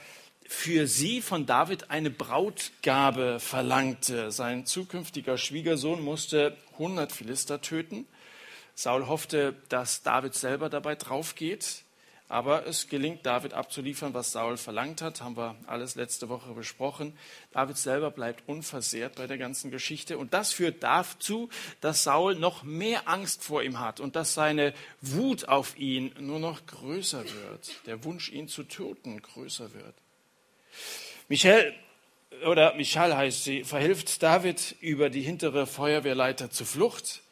für 0.48 0.86
sie 0.86 1.20
von 1.20 1.44
David 1.44 1.90
eine 1.90 2.10
Brautgabe 2.10 3.38
verlangte. 3.38 4.32
Sein 4.32 4.64
zukünftiger 4.64 5.36
Schwiegersohn 5.36 6.02
musste 6.02 6.56
100 6.72 7.12
Philister 7.12 7.60
töten. 7.60 8.06
Saul 8.74 9.08
hoffte, 9.08 9.56
dass 9.68 10.02
David 10.02 10.34
selber 10.34 10.70
dabei 10.70 10.94
draufgeht. 10.94 11.82
Aber 12.30 12.66
es 12.66 12.88
gelingt 12.88 13.24
David 13.24 13.54
abzuliefern, 13.54 14.12
was 14.12 14.32
Saul 14.32 14.58
verlangt 14.58 15.00
hat, 15.00 15.22
haben 15.22 15.38
wir 15.38 15.56
alles 15.66 15.94
letzte 15.94 16.28
Woche 16.28 16.52
besprochen. 16.52 17.16
David 17.52 17.78
selber 17.78 18.10
bleibt 18.10 18.46
unversehrt 18.46 19.16
bei 19.16 19.26
der 19.26 19.38
ganzen 19.38 19.70
Geschichte. 19.70 20.18
Und 20.18 20.34
das 20.34 20.52
führt 20.52 20.82
dazu, 20.82 21.48
dass 21.80 22.02
Saul 22.02 22.34
noch 22.34 22.64
mehr 22.64 23.08
Angst 23.08 23.42
vor 23.42 23.62
ihm 23.62 23.80
hat 23.80 23.98
und 23.98 24.14
dass 24.14 24.34
seine 24.34 24.74
Wut 25.00 25.48
auf 25.48 25.78
ihn 25.78 26.12
nur 26.20 26.38
noch 26.38 26.66
größer 26.66 27.24
wird. 27.24 27.86
Der 27.86 28.04
Wunsch, 28.04 28.30
ihn 28.30 28.46
zu 28.46 28.62
töten, 28.64 29.22
größer 29.22 29.72
wird. 29.72 29.94
Michel, 31.28 31.74
oder 32.46 32.74
Michal 32.74 33.16
heißt 33.16 33.44
sie, 33.44 33.64
verhilft 33.64 34.22
David 34.22 34.76
über 34.80 35.08
die 35.08 35.22
hintere 35.22 35.66
Feuerwehrleiter 35.66 36.50
zur 36.50 36.66
Flucht. 36.66 37.22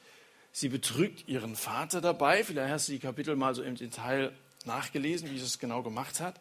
Sie 0.52 0.70
betrügt 0.70 1.28
ihren 1.28 1.54
Vater 1.54 2.00
dabei. 2.00 2.42
Vielleicht 2.42 2.72
hast 2.72 2.88
du 2.88 2.92
die 2.92 2.98
Kapitel 2.98 3.36
mal 3.36 3.54
so 3.54 3.62
im 3.62 3.74
Detail 3.74 4.32
nachgelesen, 4.66 5.30
wie 5.30 5.38
es 5.38 5.58
genau 5.58 5.82
gemacht 5.82 6.20
hat. 6.20 6.40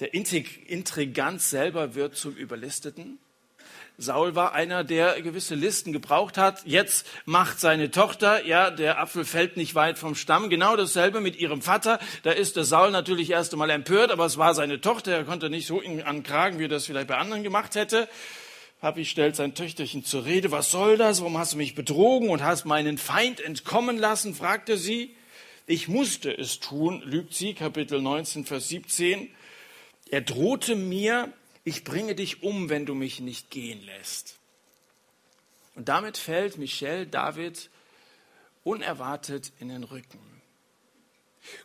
Der 0.00 0.12
Intrigant 0.12 1.40
selber 1.40 1.94
wird 1.94 2.16
zum 2.16 2.34
Überlisteten. 2.34 3.18
Saul 3.96 4.34
war 4.34 4.52
einer, 4.52 4.82
der 4.82 5.22
gewisse 5.22 5.54
Listen 5.54 5.92
gebraucht 5.92 6.36
hat. 6.36 6.66
Jetzt 6.66 7.06
macht 7.26 7.60
seine 7.60 7.92
Tochter, 7.92 8.44
ja, 8.44 8.70
der 8.72 8.98
Apfel 8.98 9.24
fällt 9.24 9.56
nicht 9.56 9.76
weit 9.76 9.98
vom 9.98 10.16
Stamm. 10.16 10.50
Genau 10.50 10.74
dasselbe 10.74 11.20
mit 11.20 11.36
ihrem 11.36 11.62
Vater. 11.62 12.00
Da 12.24 12.32
ist 12.32 12.56
der 12.56 12.64
Saul 12.64 12.90
natürlich 12.90 13.30
erst 13.30 13.52
einmal 13.52 13.70
empört, 13.70 14.10
aber 14.10 14.26
es 14.26 14.36
war 14.36 14.52
seine 14.54 14.80
Tochter. 14.80 15.12
Er 15.12 15.24
konnte 15.24 15.48
nicht 15.48 15.68
so 15.68 15.80
ankragen, 16.04 16.58
wie 16.58 16.64
er 16.64 16.68
das 16.68 16.86
vielleicht 16.86 17.06
bei 17.06 17.16
anderen 17.16 17.44
gemacht 17.44 17.76
hätte. 17.76 18.08
Papi 18.80 19.04
stellt 19.04 19.36
sein 19.36 19.54
Töchterchen 19.54 20.04
zur 20.04 20.24
Rede. 20.24 20.50
Was 20.50 20.72
soll 20.72 20.96
das? 20.96 21.20
Warum 21.20 21.38
hast 21.38 21.52
du 21.52 21.56
mich 21.56 21.76
betrogen 21.76 22.30
und 22.30 22.42
hast 22.42 22.64
meinen 22.64 22.98
Feind 22.98 23.40
entkommen 23.40 23.96
lassen? 23.96 24.34
fragte 24.34 24.76
sie. 24.76 25.14
Ich 25.66 25.88
musste 25.88 26.36
es 26.36 26.60
tun, 26.60 27.00
lügt 27.00 27.32
sie, 27.32 27.54
Kapitel 27.54 28.02
19, 28.02 28.44
Vers 28.44 28.68
17. 28.68 29.30
Er 30.10 30.20
drohte 30.20 30.76
mir, 30.76 31.32
ich 31.64 31.84
bringe 31.84 32.14
dich 32.14 32.42
um, 32.42 32.68
wenn 32.68 32.84
du 32.84 32.94
mich 32.94 33.20
nicht 33.20 33.50
gehen 33.50 33.82
lässt. 33.82 34.38
Und 35.74 35.88
damit 35.88 36.18
fällt 36.18 36.58
Michel 36.58 37.06
David 37.06 37.70
unerwartet 38.62 39.52
in 39.58 39.70
den 39.70 39.84
Rücken. 39.84 40.20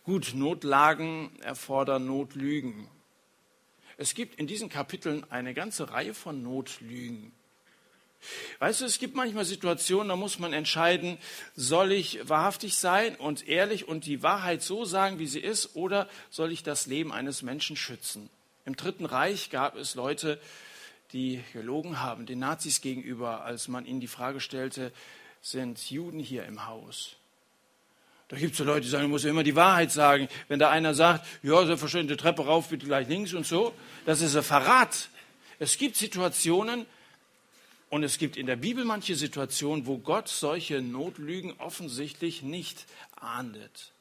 Gut, 0.03 0.31
Notlagen 0.33 1.37
erfordern 1.41 2.05
Notlügen. 2.05 2.87
Es 3.97 4.13
gibt 4.13 4.39
in 4.39 4.47
diesen 4.47 4.69
Kapiteln 4.69 5.29
eine 5.29 5.53
ganze 5.53 5.91
Reihe 5.91 6.13
von 6.13 6.41
Notlügen. 6.41 7.33
Weißt 8.59 8.81
du, 8.81 8.85
es 8.85 8.99
gibt 8.99 9.15
manchmal 9.15 9.45
Situationen, 9.45 10.09
da 10.09 10.15
muss 10.15 10.39
man 10.39 10.53
entscheiden, 10.53 11.17
soll 11.55 11.91
ich 11.91 12.27
wahrhaftig 12.27 12.75
sein 12.75 13.15
und 13.15 13.47
ehrlich 13.47 13.87
und 13.87 14.05
die 14.05 14.21
Wahrheit 14.21 14.61
so 14.61 14.85
sagen, 14.85 15.19
wie 15.19 15.27
sie 15.27 15.39
ist, 15.39 15.75
oder 15.75 16.09
soll 16.29 16.51
ich 16.51 16.63
das 16.63 16.85
Leben 16.85 17.11
eines 17.11 17.41
Menschen 17.41 17.75
schützen? 17.75 18.29
Im 18.65 18.75
Dritten 18.75 19.05
Reich 19.05 19.49
gab 19.49 19.75
es 19.75 19.95
Leute, 19.95 20.39
die 21.13 21.43
gelogen 21.53 22.01
haben, 22.01 22.25
den 22.25 22.39
Nazis 22.39 22.81
gegenüber, 22.81 23.43
als 23.43 23.67
man 23.67 23.85
ihnen 23.85 23.99
die 23.99 24.07
Frage 24.07 24.41
stellte, 24.41 24.91
sind 25.41 25.89
Juden 25.89 26.19
hier 26.19 26.45
im 26.45 26.67
Haus? 26.67 27.15
Da 28.27 28.37
gibt 28.37 28.51
es 28.51 28.57
so 28.59 28.63
Leute, 28.63 28.81
die 28.81 28.89
sagen, 28.89 29.05
du 29.05 29.09
musst 29.09 29.23
ja 29.23 29.31
immer 29.31 29.43
die 29.43 29.55
Wahrheit 29.55 29.91
sagen. 29.91 30.27
Wenn 30.49 30.59
da 30.59 30.69
einer 30.69 30.93
sagt, 30.93 31.25
ja, 31.41 31.65
selbstverständlich, 31.65 32.17
die 32.17 32.21
Treppe 32.21 32.45
rauf, 32.45 32.69
bitte 32.69 32.85
gleich 32.85 33.07
links 33.07 33.33
und 33.33 33.47
so, 33.47 33.73
das 34.05 34.21
ist 34.21 34.35
ein 34.35 34.43
Verrat. 34.43 35.09
Es 35.57 35.79
gibt 35.79 35.95
Situationen, 35.95 36.85
und 37.89 38.03
es 38.03 38.17
gibt 38.17 38.37
in 38.37 38.45
der 38.45 38.55
Bibel 38.55 38.85
manche 38.85 39.15
Situationen, 39.15 39.85
wo 39.87 39.97
Gott 39.97 40.27
solche 40.27 40.81
Notlügen 40.81 41.53
offensichtlich 41.59 42.43
nicht 42.43 42.85
ahndet. 43.15 43.91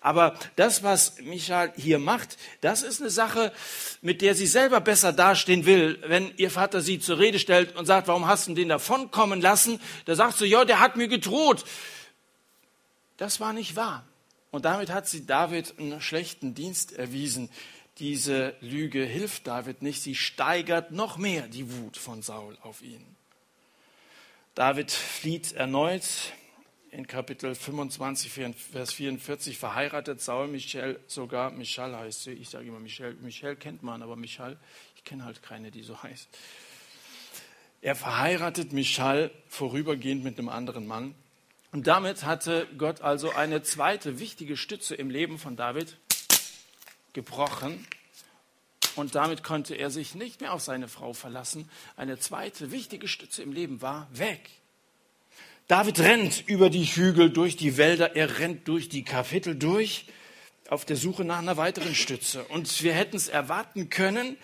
Aber 0.00 0.38
das, 0.56 0.82
was 0.82 1.18
Michael 1.20 1.72
hier 1.76 1.98
macht, 1.98 2.36
das 2.60 2.82
ist 2.82 3.00
eine 3.00 3.10
Sache, 3.10 3.52
mit 4.02 4.22
der 4.22 4.34
sie 4.34 4.46
selber 4.46 4.80
besser 4.80 5.12
dastehen 5.12 5.66
will. 5.66 5.98
Wenn 6.06 6.32
ihr 6.36 6.50
Vater 6.50 6.80
sie 6.80 6.98
zur 6.98 7.18
Rede 7.18 7.38
stellt 7.38 7.76
und 7.76 7.86
sagt, 7.86 8.08
warum 8.08 8.26
hast 8.26 8.48
du 8.48 8.54
den 8.54 8.68
davonkommen 8.68 9.40
lassen? 9.40 9.80
Da 10.04 10.14
sagt 10.14 10.38
sie, 10.38 10.46
ja, 10.46 10.64
der 10.64 10.80
hat 10.80 10.96
mir 10.96 11.08
gedroht. 11.08 11.64
Das 13.16 13.40
war 13.40 13.52
nicht 13.52 13.76
wahr. 13.76 14.04
Und 14.50 14.64
damit 14.64 14.90
hat 14.90 15.08
sie 15.08 15.26
David 15.26 15.78
einen 15.78 16.00
schlechten 16.00 16.54
Dienst 16.54 16.92
erwiesen. 16.92 17.50
Diese 17.98 18.56
Lüge 18.60 19.04
hilft 19.04 19.46
David 19.46 19.82
nicht, 19.82 20.02
sie 20.02 20.16
steigert 20.16 20.90
noch 20.90 21.16
mehr 21.16 21.46
die 21.46 21.70
Wut 21.70 21.96
von 21.96 22.22
Saul 22.22 22.58
auf 22.62 22.82
ihn. 22.82 23.04
David 24.54 24.90
flieht 24.90 25.52
erneut 25.52 26.04
in 26.90 27.06
Kapitel 27.06 27.54
25, 27.54 28.32
Vers 28.72 28.92
44, 28.92 29.58
verheiratet 29.58 30.20
Saul 30.20 30.46
Michel, 30.48 31.00
sogar 31.08 31.50
Michal 31.50 31.96
heißt 31.96 32.22
sie. 32.22 32.32
Ich 32.32 32.50
sage 32.50 32.68
immer 32.68 32.78
Michel, 32.78 33.14
Michel 33.14 33.56
kennt 33.56 33.82
man, 33.82 34.02
aber 34.02 34.14
Michal, 34.14 34.56
ich 34.96 35.04
kenne 35.04 35.24
halt 35.24 35.42
keine, 35.42 35.72
die 35.72 35.82
so 35.82 36.02
heißt. 36.02 36.28
Er 37.80 37.96
verheiratet 37.96 38.72
Michal 38.72 39.30
vorübergehend 39.48 40.22
mit 40.24 40.38
einem 40.38 40.48
anderen 40.48 40.86
Mann. 40.86 41.14
Und 41.72 41.88
damit 41.88 42.24
hatte 42.24 42.68
Gott 42.78 43.00
also 43.00 43.30
eine 43.32 43.62
zweite 43.62 44.20
wichtige 44.20 44.56
Stütze 44.56 44.94
im 44.94 45.10
Leben 45.10 45.38
von 45.38 45.56
David 45.56 45.96
gebrochen 47.14 47.86
und 48.96 49.14
damit 49.14 49.42
konnte 49.42 49.74
er 49.74 49.90
sich 49.90 50.14
nicht 50.14 50.40
mehr 50.40 50.52
auf 50.52 50.62
seine 50.62 50.88
Frau 50.88 51.12
verlassen. 51.12 51.68
Eine 51.96 52.18
zweite 52.18 52.70
wichtige 52.70 53.08
Stütze 53.08 53.42
im 53.42 53.52
Leben 53.52 53.82
war 53.82 54.08
weg. 54.12 54.50
David 55.66 56.00
rennt 56.00 56.46
über 56.46 56.68
die 56.68 56.84
Hügel, 56.84 57.30
durch 57.30 57.56
die 57.56 57.78
Wälder, 57.78 58.14
er 58.16 58.38
rennt 58.38 58.68
durch 58.68 58.90
die 58.90 59.02
Kapitel 59.02 59.54
durch, 59.54 60.06
auf 60.68 60.84
der 60.84 60.96
Suche 60.96 61.24
nach 61.24 61.38
einer 61.38 61.56
weiteren 61.56 61.94
Stütze. 61.94 62.44
Und 62.44 62.82
wir 62.82 62.92
hätten 62.92 63.16
es 63.16 63.28
erwarten 63.28 63.88
können, 63.88 64.36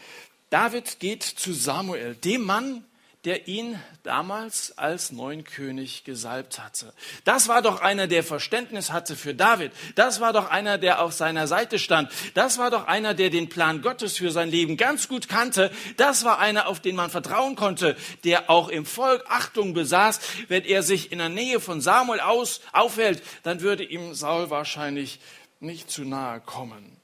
David 0.49 0.99
geht 0.99 1.23
zu 1.23 1.53
Samuel, 1.53 2.15
dem 2.15 2.43
Mann, 2.43 2.85
der 3.25 3.49
ihn 3.49 3.79
damals 4.03 4.77
als 4.79 5.13
neuen 5.13 5.45
König 5.45 6.05
gesalbt 6.05 6.59
hatte. 6.59 6.95
Das 7.25 7.49
war 7.49 7.61
doch 7.61 7.81
einer, 7.81 8.07
der 8.07 8.25
Verständnis 8.25 8.93
hatte 8.93 9.15
für 9.15 9.35
David. 9.35 9.73
Das 9.95 10.21
war 10.21 10.33
doch 10.33 10.49
einer, 10.49 10.79
der 10.79 11.03
auf 11.03 11.13
seiner 11.13 11.47
Seite 11.47 11.79
stand. 11.79 12.11
Das 12.35 12.57
war 12.57 12.71
doch 12.71 12.87
einer, 12.87 13.13
der 13.13 13.29
den 13.29 13.51
Plan 13.51 13.83
Gottes 13.83 14.17
für 14.17 14.31
sein 14.31 14.51
Leben 14.51 14.79
ganz 14.79 15.07
gut 15.09 15.29
kannte. 15.29 15.71
Das 15.99 16.25
war 16.25 16.39
einer, 16.39 16.67
auf 16.67 16.81
den 16.81 16.97
man 16.97 17.11
vertrauen 17.11 17.57
konnte, 17.57 17.97
der 18.25 18.49
auch 18.49 18.69
im 18.69 18.87
Volk 18.87 19.25
Achtung 19.29 19.75
besaß. 19.75 20.21
Wenn 20.49 20.65
er 20.65 20.83
sich 20.83 21.13
in 21.13 21.19
der 21.19 21.29
Nähe 21.29 21.61
von 21.61 21.83
Samuel 21.83 22.21
aus, 22.21 22.63
aufhält, 22.73 23.23
dann 23.43 23.61
würde 23.61 23.85
ihm 23.85 24.15
Saul 24.15 24.49
wahrscheinlich 24.49 25.21
nicht 25.61 25.91
zu 25.91 26.05
nahe 26.05 26.41
kommen. 26.41 27.00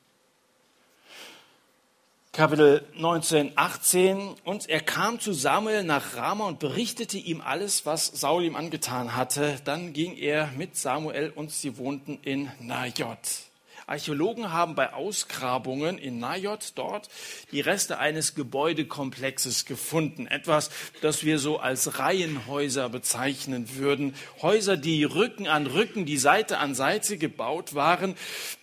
Kapitel 2.37 2.83
19, 2.95 3.53
18. 3.57 4.35
Und 4.45 4.69
er 4.69 4.81
kam 4.81 5.19
zu 5.19 5.33
Samuel 5.33 5.85
nach 5.85 6.17
Rama 6.17 6.47
und 6.47 6.59
berichtete 6.59 7.17
ihm 7.17 7.41
alles, 7.41 7.87
was 7.87 8.09
Saul 8.09 8.45
ihm 8.45 8.57
angetan 8.57 9.17
hatte. 9.17 9.57
Dann 9.65 9.95
ging 9.95 10.15
er 10.19 10.51
mit 10.55 10.77
Samuel 10.77 11.33
und 11.35 11.51
sie 11.51 11.79
wohnten 11.79 12.19
in 12.21 12.51
Najot. 12.61 13.46
Archäologen 13.89 14.53
haben 14.53 14.75
bei 14.75 14.93
Ausgrabungen 14.93 15.99
in 15.99 16.19
Najot 16.19 16.73
dort 16.75 17.09
die 17.53 17.61
Reste 17.61 17.99
eines 17.99 18.35
Gebäudekomplexes 18.35 19.65
gefunden. 19.65 20.27
Etwas, 20.27 20.71
das 21.03 21.23
wir 21.23 21.39
so 21.39 21.59
als 21.59 22.01
Reihenhäuser 22.01 22.89
bezeichnen 22.89 23.77
würden. 23.77 24.15
Häuser, 24.43 24.77
die 24.77 25.05
Rücken 25.05 25.47
an 25.47 25.69
Rücken, 25.69 26.05
die 26.05 26.19
Seite 26.19 26.59
an 26.59 26.75
Seite 26.75 27.17
gebaut 27.17 27.75
waren. 27.75 28.17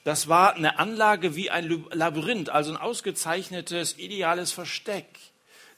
Das 0.03 0.27
war 0.27 0.55
eine 0.55 0.77
Anlage 0.77 1.37
wie 1.37 1.49
ein 1.49 1.85
Labyrinth, 1.91 2.49
also 2.49 2.71
ein 2.71 2.77
ausgezeichnetes, 2.77 3.97
ideales 3.97 4.51
Versteck. 4.51 5.07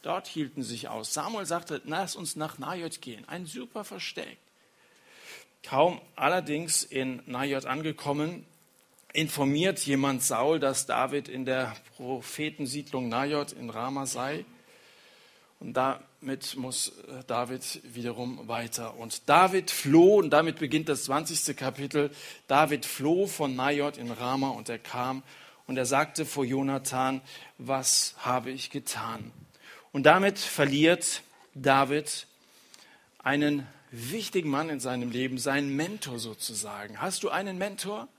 Dort 0.02 0.28
hielten 0.28 0.64
sich 0.64 0.88
aus. 0.88 1.14
Samuel 1.14 1.46
sagte, 1.46 1.82
lass 1.86 2.16
uns 2.16 2.36
nach 2.36 2.58
Najot 2.58 3.00
gehen. 3.02 3.28
Ein 3.30 3.46
super 3.46 3.84
Versteck. 3.84 4.38
Kaum 5.62 6.02
allerdings 6.16 6.84
in 6.84 7.22
Najot 7.26 7.66
angekommen, 7.66 8.46
informiert 9.16 9.80
jemand 9.80 10.22
Saul, 10.24 10.60
dass 10.60 10.86
David 10.86 11.30
in 11.30 11.46
der 11.46 11.76
Prophetensiedlung 11.96 13.10
Najot 13.10 13.54
in 13.54 13.70
Rama 13.70 14.06
sei. 14.06 14.46
Und 15.60 15.74
damit 15.74 16.58
muss 16.58 16.90
äh, 16.90 17.24
David 17.26 17.82
wiederum 17.84 18.48
weiter. 18.48 18.98
Und 18.98 19.28
David 19.30 19.72
floh, 19.72 20.18
und 20.18 20.32
damit 20.32 20.60
beginnt 20.60 20.90
das 20.90 21.06
20. 21.06 21.56
Kapitel, 21.56 22.12
David 22.48 22.86
floh 22.86 23.26
von 23.26 23.56
Najot 23.56 23.98
in 23.98 24.12
Rama 24.12 24.50
und 24.50 24.68
er 24.70 24.80
kam 24.80 25.24
und 25.66 25.78
er 25.78 25.86
sagte 25.86 26.26
vor 26.26 26.44
Jonathan, 26.44 27.22
was 27.58 28.16
habe 28.20 28.52
ich 28.52 28.70
getan? 28.70 29.32
Und 29.94 30.04
damit 30.04 30.38
verliert 30.38 31.22
David 31.54 32.28
einen 33.20 33.66
wichtigen 33.92 34.50
Mann 34.50 34.70
in 34.70 34.82
seinem 34.82 35.10
Leben, 35.10 35.38
seinen 35.38 35.74
Mentor 35.76 36.20
sozusagen. 36.20 37.02
Hast 37.02 37.24
du 37.24 37.30
einen 37.30 37.58
Mentor? 37.58 38.10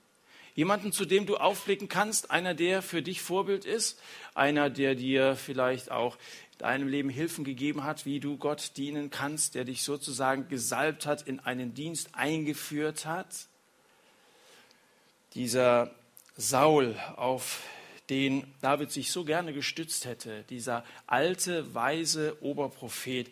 Jemanden, 0.57 0.91
zu 0.91 1.05
dem 1.05 1.27
du 1.27 1.37
aufblicken 1.37 1.87
kannst, 1.87 2.31
einer, 2.31 2.55
der 2.55 2.81
für 2.81 3.03
dich 3.03 3.21
Vorbild 3.21 3.63
ist, 3.63 3.99
einer, 4.33 4.71
der 4.71 4.95
dir 4.95 5.35
vielleicht 5.35 5.91
auch 5.91 6.17
deinem 6.57 6.87
Leben 6.87 7.11
Hilfen 7.11 7.43
gegeben 7.43 7.83
hat, 7.83 8.07
wie 8.07 8.19
du 8.19 8.37
Gott 8.37 8.71
dienen 8.75 9.11
kannst, 9.11 9.53
der 9.53 9.65
dich 9.65 9.83
sozusagen 9.83 10.49
gesalbt 10.49 11.05
hat, 11.05 11.21
in 11.21 11.39
einen 11.39 11.75
Dienst 11.75 12.09
eingeführt 12.13 13.05
hat. 13.05 13.27
Dieser 15.35 15.91
Saul, 16.37 16.95
auf 17.17 17.61
den 18.09 18.51
David 18.61 18.91
sich 18.91 19.11
so 19.11 19.25
gerne 19.25 19.53
gestützt 19.53 20.05
hätte, 20.05 20.43
dieser 20.49 20.83
alte, 21.05 21.75
weise 21.75 22.35
Oberprophet, 22.41 23.31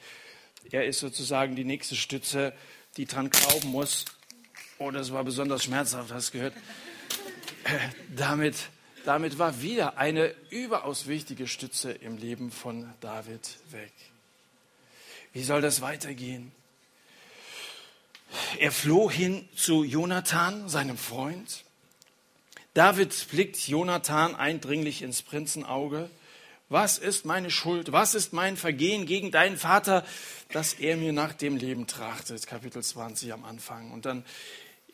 er 0.70 0.86
ist 0.86 1.00
sozusagen 1.00 1.56
die 1.56 1.66
nächste 1.66 1.96
Stütze, 1.96 2.54
die 2.98 3.06
dran 3.06 3.32
glauben 3.32 3.70
muss. 3.70 4.06
Oh, 4.78 4.92
das 4.92 5.12
war 5.12 5.24
besonders 5.24 5.64
schmerzhaft, 5.64 6.12
hast 6.12 6.30
du 6.30 6.38
gehört. 6.38 6.54
Damit 8.16 8.56
damit 9.06 9.38
war 9.38 9.62
wieder 9.62 10.00
eine 10.00 10.34
überaus 10.50 11.06
wichtige 11.06 11.48
Stütze 11.48 11.92
im 11.92 12.18
Leben 12.18 12.50
von 12.50 12.92
David 13.02 13.58
weg. 13.70 13.94
Wie 15.32 15.44
soll 15.44 15.62
das 15.62 15.82
weitergehen? 15.82 16.52
Er 18.58 18.72
floh 18.72 19.12
hin 19.12 19.48
zu 19.56 19.84
Jonathan, 19.84 20.70
seinem 20.70 20.98
Freund. 20.98 21.64
David 22.74 23.28
blickt 23.30 23.68
Jonathan 23.68 24.36
eindringlich 24.36 25.04
ins 25.04 25.22
Prinzenauge. 25.22 26.10
Was 26.68 26.98
ist 26.98 27.26
meine 27.26 27.52
Schuld? 27.52 27.92
Was 27.92 28.16
ist 28.16 28.34
mein 28.34 28.58
Vergehen 28.58 29.06
gegen 29.06 29.30
deinen 29.30 29.58
Vater, 29.58 30.04
dass 30.52 30.74
er 30.74 30.98
mir 30.98 31.14
nach 31.14 31.34
dem 31.34 31.58
Leben 31.58 31.86
trachtet? 31.86 32.48
Kapitel 32.48 32.82
20 32.82 33.32
am 33.34 33.46
Anfang. 33.46 33.92
Und 33.92 34.06
dann 34.06 34.26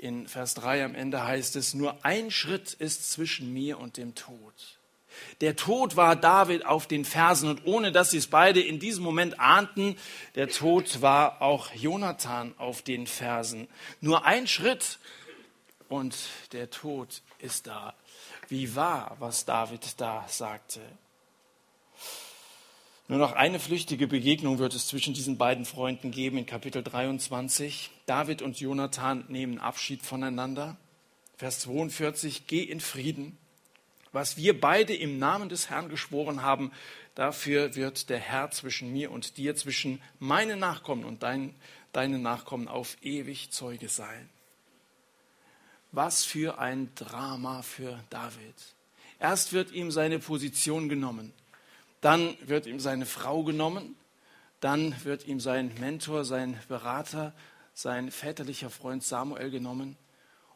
in 0.02 0.28
Vers 0.28 0.56
3 0.56 0.84
am 0.84 0.96
Ende 0.96 1.24
heißt 1.24 1.56
es, 1.56 1.76
nur 1.76 2.04
ein 2.04 2.32
Schritt 2.32 2.74
ist 2.74 3.12
zwischen 3.12 3.54
mir 3.54 3.80
und 3.80 3.98
dem 3.98 4.16
Tod. 4.16 4.80
Der 5.42 5.56
Tod 5.56 5.96
war 5.96 6.16
David 6.16 6.66
auf 6.66 6.88
den 6.88 7.06
Fersen 7.06 7.50
und 7.50 7.66
ohne 7.66 7.92
dass 7.92 8.12
sie 8.12 8.18
es 8.18 8.28
beide 8.28 8.62
in 8.62 8.80
diesem 8.80 9.04
Moment 9.04 9.40
ahnten, 9.40 9.96
der 10.36 10.48
Tod 10.48 11.02
war 11.02 11.42
auch 11.42 11.72
Jonathan 11.74 12.56
auf 12.58 12.82
den 12.82 13.06
Fersen. 13.06 13.68
Nur 14.00 14.26
ein 14.26 14.48
Schritt 14.48 14.98
und 15.88 16.16
der 16.52 16.72
Tod 16.72 17.22
ist 17.40 17.68
da. 17.68 17.94
Wie 18.48 18.76
wahr, 18.76 19.18
was 19.20 19.46
David 19.46 20.00
da 20.02 20.26
sagte. 20.28 20.82
Nur 23.12 23.20
noch 23.20 23.34
eine 23.34 23.60
flüchtige 23.60 24.08
Begegnung 24.08 24.58
wird 24.58 24.74
es 24.74 24.88
zwischen 24.88 25.14
diesen 25.14 25.38
beiden 25.38 25.66
Freunden 25.66 26.12
geben 26.12 26.38
in 26.38 26.46
Kapitel 26.46 26.82
23. 26.82 27.92
David 28.06 28.42
und 28.42 28.58
Jonathan 28.58 29.26
nehmen 29.28 29.60
Abschied 29.60 30.02
voneinander. 30.02 30.78
Vers 31.36 31.60
42, 31.60 32.48
geh 32.48 32.64
in 32.64 32.80
Frieden. 32.80 33.38
Was 34.14 34.38
wir 34.38 34.58
beide 34.58 34.96
im 34.96 35.20
Namen 35.20 35.50
des 35.50 35.70
Herrn 35.70 35.90
geschworen 35.90 36.42
haben, 36.42 36.72
dafür 37.14 37.76
wird 37.76 38.10
der 38.10 38.20
Herr 38.20 38.50
zwischen 38.52 38.94
mir 38.94 39.12
und 39.12 39.36
dir, 39.36 39.58
zwischen 39.58 40.02
meinen 40.20 40.60
Nachkommen 40.60 41.04
und 41.04 41.22
dein, 41.22 41.54
deinen 41.92 42.22
Nachkommen 42.22 42.70
auf 42.70 42.96
ewig 43.02 43.52
Zeuge 43.52 43.90
sein. 43.90 44.30
Was 45.92 46.24
für 46.24 46.60
ein 46.60 46.96
Drama 46.96 47.62
für 47.62 48.02
David. 48.10 48.56
Erst 49.20 49.52
wird 49.52 49.74
ihm 49.74 49.92
seine 49.92 50.20
Position 50.20 50.88
genommen. 50.88 51.34
Dann 52.02 52.36
wird 52.42 52.66
ihm 52.66 52.80
seine 52.80 53.06
Frau 53.06 53.44
genommen, 53.44 53.96
dann 54.60 54.96
wird 55.04 55.28
ihm 55.28 55.40
sein 55.40 55.72
Mentor, 55.80 56.26
sein 56.26 56.60
Berater, 56.68 57.34
sein 57.74 58.12
väterlicher 58.12 58.70
Freund 58.70 59.04
Samuel 59.04 59.52
genommen. 59.52 59.98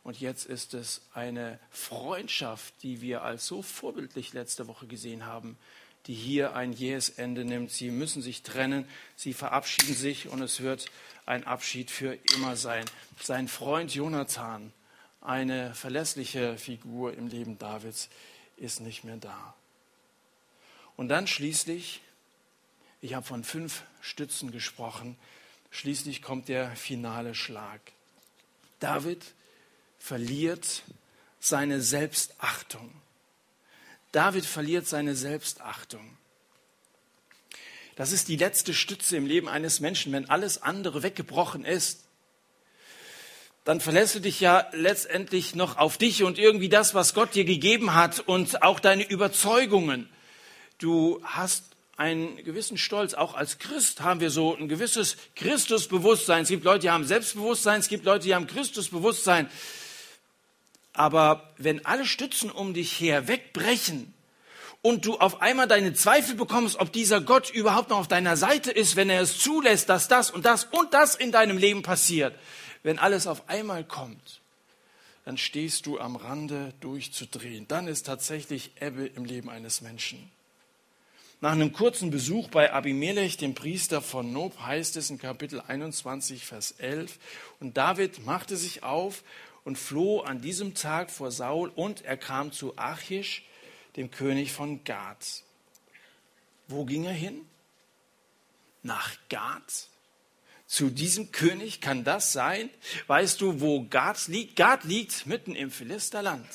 Und 0.04 0.20
jetzt 0.20 0.46
ist 0.46 0.74
es 0.74 1.02
eine 1.14 1.60
Freundschaft, 1.72 2.74
die 2.84 3.02
wir 3.02 3.24
als 3.24 3.48
so 3.48 3.62
vorbildlich 3.62 4.34
letzte 4.34 4.68
Woche 4.68 4.86
gesehen 4.86 5.26
haben, 5.26 5.58
die 6.06 6.14
hier 6.14 6.56
ein 6.56 6.74
jähes 6.74 7.10
Ende 7.10 7.46
nimmt. 7.46 7.72
Sie 7.72 7.90
müssen 7.90 8.22
sich 8.22 8.44
trennen, 8.44 8.88
sie 9.16 9.34
verabschieden 9.34 9.96
sich 9.96 10.28
und 10.28 10.42
es 10.42 10.62
wird 10.62 10.86
ein 11.26 11.44
Abschied 11.46 11.90
für 11.90 12.18
immer 12.36 12.56
sein. 12.56 12.86
Sein 13.20 13.48
Freund 13.48 13.94
Jonathan, 13.96 14.72
eine 15.22 15.74
verlässliche 15.74 16.58
Figur 16.58 17.16
im 17.16 17.28
Leben 17.28 17.58
Davids, 17.58 18.10
ist 18.58 18.82
nicht 18.82 19.04
mehr 19.04 19.18
da. 19.18 19.56
Und 20.98 21.10
dann 21.10 21.28
schließlich, 21.28 22.02
ich 23.02 23.14
habe 23.14 23.26
von 23.26 23.44
fünf 23.44 23.84
Stützen 24.02 24.52
gesprochen, 24.52 25.18
schließlich 25.72 26.22
kommt 26.22 26.48
der 26.48 26.76
finale 26.76 27.36
Schlag. 27.36 27.82
David 28.80 29.24
verliert 30.00 30.84
seine 31.40 31.82
Selbstachtung. 31.82 32.92
David 34.12 34.46
verliert 34.46 34.88
seine 34.88 35.16
Selbstachtung. 35.16 36.18
Das 37.96 38.12
ist 38.12 38.28
die 38.28 38.38
letzte 38.38 38.74
Stütze 38.74 39.18
im 39.18 39.26
Leben 39.26 39.48
eines 39.48 39.80
Menschen. 39.80 40.12
Wenn 40.14 40.30
alles 40.30 40.62
andere 40.62 41.04
weggebrochen 41.04 41.66
ist, 41.66 42.06
dann 43.64 43.82
verlässt 43.82 44.16
du 44.16 44.20
dich 44.20 44.40
ja 44.40 44.68
letztendlich 44.74 45.56
noch 45.56 45.78
auf 45.78 45.98
dich 45.98 46.24
und 46.24 46.38
irgendwie 46.38 46.70
das, 46.70 46.94
was 46.94 47.14
Gott 47.14 47.34
dir 47.36 47.46
gegeben 47.46 47.96
hat 47.96 48.20
und 48.20 48.62
auch 48.62 48.80
deine 48.80 49.08
Überzeugungen 49.08 50.08
du 50.80 51.22
hast 51.24 51.64
einen 51.98 52.38
gewissen 52.44 52.78
Stolz. 52.78 53.14
Auch 53.14 53.36
als 53.36 53.58
Christ 53.58 54.02
haben 54.02 54.20
wir 54.20 54.30
so 54.30 54.56
ein 54.56 54.68
gewisses 54.68 55.18
Christusbewusstsein. 55.36 56.44
Es 56.44 56.50
gibt 56.50 56.66
Leute, 56.66 56.80
die 56.80 56.90
haben 56.90 57.06
Selbstbewusstsein, 57.06 57.80
es 57.80 57.88
gibt 57.88 58.06
Leute, 58.06 58.26
die 58.26 58.36
haben 58.36 58.48
Christusbewusstsein. 58.48 59.50
Aber 60.94 61.54
wenn 61.58 61.86
alle 61.86 62.06
Stützen 62.06 62.52
um 62.52 62.74
dich 62.74 63.00
her 63.00 63.28
wegbrechen 63.28 64.14
und 64.82 65.06
du 65.06 65.18
auf 65.18 65.42
einmal 65.42 65.68
deine 65.68 65.94
Zweifel 65.94 66.36
bekommst, 66.36 66.80
ob 66.80 66.92
dieser 66.92 67.22
Gott 67.22 67.50
überhaupt 67.50 67.90
noch 67.90 68.00
auf 68.00 68.08
deiner 68.08 68.38
Seite 68.38 68.72
ist, 68.72 68.96
wenn 68.96 69.10
er 69.10 69.22
es 69.22 69.40
zulässt, 69.40 69.90
dass 69.90 70.08
das 70.08 70.32
und 70.32 70.46
das 70.46 70.66
und 70.66 70.94
das 70.94 71.16
in 71.16 71.32
deinem 71.32 71.58
Leben 71.58 71.82
passiert, 71.82 72.36
wenn 72.84 73.00
alles 73.00 73.28
auf 73.28 73.50
einmal 73.50 73.84
kommt, 73.84 74.42
dann 75.26 75.38
stehst 75.38 75.86
du 75.86 76.00
am 76.00 76.16
Rande 76.16 76.74
durchzudrehen. 76.82 77.68
Dann 77.68 77.88
ist 77.88 78.06
tatsächlich 78.06 78.72
Ebbe 78.80 79.08
im 79.08 79.26
Leben 79.26 79.50
eines 79.50 79.82
Menschen. 79.82 80.32
Nach 81.46 81.52
einem 81.52 81.74
kurzen 81.74 82.10
Besuch 82.10 82.48
bei 82.48 82.74
Abimelech, 82.74 83.38
dem 83.38 83.54
Priester 83.54 84.02
von 84.02 84.34
Nob, 84.34 84.60
heißt 84.62 84.98
es 84.98 85.12
in 85.12 85.20
Kapitel 85.20 85.62
21, 85.62 86.44
Vers 86.44 86.72
11, 86.80 87.20
und 87.60 87.78
David 87.78 88.26
machte 88.26 88.58
sich 88.58 88.82
auf 88.82 89.22
und 89.64 89.78
floh 89.78 90.22
an 90.22 90.42
diesem 90.42 90.74
Tag 90.74 91.12
vor 91.12 91.30
Saul 91.30 91.70
und 91.76 92.04
er 92.04 92.18
kam 92.18 92.52
zu 92.52 92.76
Achish, 92.80 93.46
dem 93.96 94.10
König 94.10 94.54
von 94.54 94.84
Gad. 94.86 95.44
Wo 96.68 96.84
ging 96.84 97.04
er 97.04 97.14
hin? 97.14 97.42
Nach 98.82 99.12
Gad? 99.30 99.90
Zu 100.66 100.90
diesem 100.90 101.32
König 101.32 101.80
kann 101.80 102.04
das 102.04 102.34
sein? 102.34 102.72
Weißt 103.06 103.40
du, 103.40 103.62
wo 103.62 103.86
Gad 103.88 104.30
liegt? 104.30 104.56
Gad 104.56 104.84
liegt 104.84 105.28
mitten 105.28 105.54
im 105.54 105.70
Philisterland. 105.70 106.48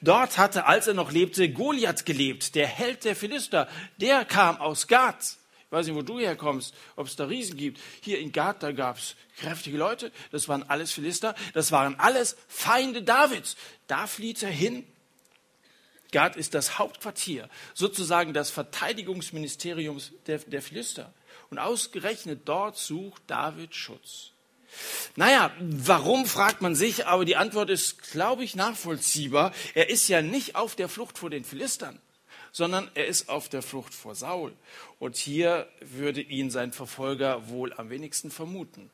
Dort 0.00 0.38
hatte, 0.38 0.66
als 0.66 0.86
er 0.86 0.94
noch 0.94 1.12
lebte, 1.12 1.50
Goliath 1.50 2.04
gelebt, 2.04 2.54
der 2.54 2.66
Held 2.66 3.04
der 3.04 3.16
Philister. 3.16 3.68
Der 3.98 4.24
kam 4.24 4.58
aus 4.58 4.86
Gath. 4.86 5.38
Ich 5.66 5.72
weiß 5.72 5.86
nicht, 5.86 5.96
wo 5.96 6.02
du 6.02 6.18
herkommst, 6.18 6.74
ob 6.96 7.06
es 7.06 7.16
da 7.16 7.24
Riesen 7.24 7.56
gibt. 7.56 7.80
Hier 8.02 8.18
in 8.18 8.30
Gath, 8.30 8.62
da 8.62 8.72
gab 8.72 8.98
es 8.98 9.16
kräftige 9.38 9.78
Leute. 9.78 10.12
Das 10.30 10.46
waren 10.48 10.62
alles 10.68 10.92
Philister. 10.92 11.34
Das 11.54 11.72
waren 11.72 11.98
alles 11.98 12.36
Feinde 12.46 13.02
Davids. 13.02 13.56
Da 13.86 14.06
flieht 14.06 14.42
er 14.42 14.50
hin. 14.50 14.86
Gath 16.10 16.36
ist 16.36 16.52
das 16.52 16.78
Hauptquartier, 16.78 17.48
sozusagen 17.72 18.34
das 18.34 18.50
Verteidigungsministerium 18.50 19.98
der, 20.26 20.40
der 20.40 20.60
Philister. 20.60 21.12
Und 21.48 21.58
ausgerechnet 21.58 22.42
dort 22.44 22.76
sucht 22.76 23.22
David 23.26 23.74
Schutz. 23.74 24.31
Naja, 25.16 25.52
warum 25.60 26.26
fragt 26.26 26.62
man 26.62 26.74
sich, 26.74 27.06
aber 27.06 27.24
die 27.24 27.36
Antwort 27.36 27.70
ist, 27.70 28.10
glaube 28.12 28.44
ich, 28.44 28.56
nachvollziehbar. 28.56 29.52
Er 29.74 29.90
ist 29.90 30.08
ja 30.08 30.22
nicht 30.22 30.56
auf 30.56 30.74
der 30.74 30.88
Flucht 30.88 31.18
vor 31.18 31.30
den 31.30 31.44
Philistern, 31.44 32.00
sondern 32.50 32.90
er 32.94 33.06
ist 33.06 33.28
auf 33.28 33.48
der 33.48 33.62
Flucht 33.62 33.94
vor 33.94 34.14
Saul. 34.14 34.54
Und 34.98 35.16
hier 35.16 35.68
würde 35.80 36.20
ihn 36.20 36.50
sein 36.50 36.72
Verfolger 36.72 37.48
wohl 37.48 37.72
am 37.74 37.90
wenigsten 37.90 38.30
vermuten. 38.30 38.90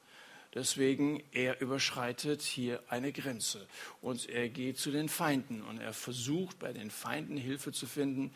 Deswegen, 0.55 1.23
er 1.33 1.61
überschreitet 1.61 2.43
hier 2.43 2.83
eine 2.89 3.13
Grenze 3.13 3.67
und 4.01 4.29
er 4.29 4.49
geht 4.49 4.79
zu 4.79 4.91
den 4.91 5.09
Feinden 5.09 5.63
und 5.63 5.79
er 5.79 5.93
versucht 5.93 6.59
bei 6.59 6.73
den 6.73 6.91
Feinden 6.91 7.37
Hilfe 7.37 7.71
zu 7.71 7.87
finden, 7.87 8.33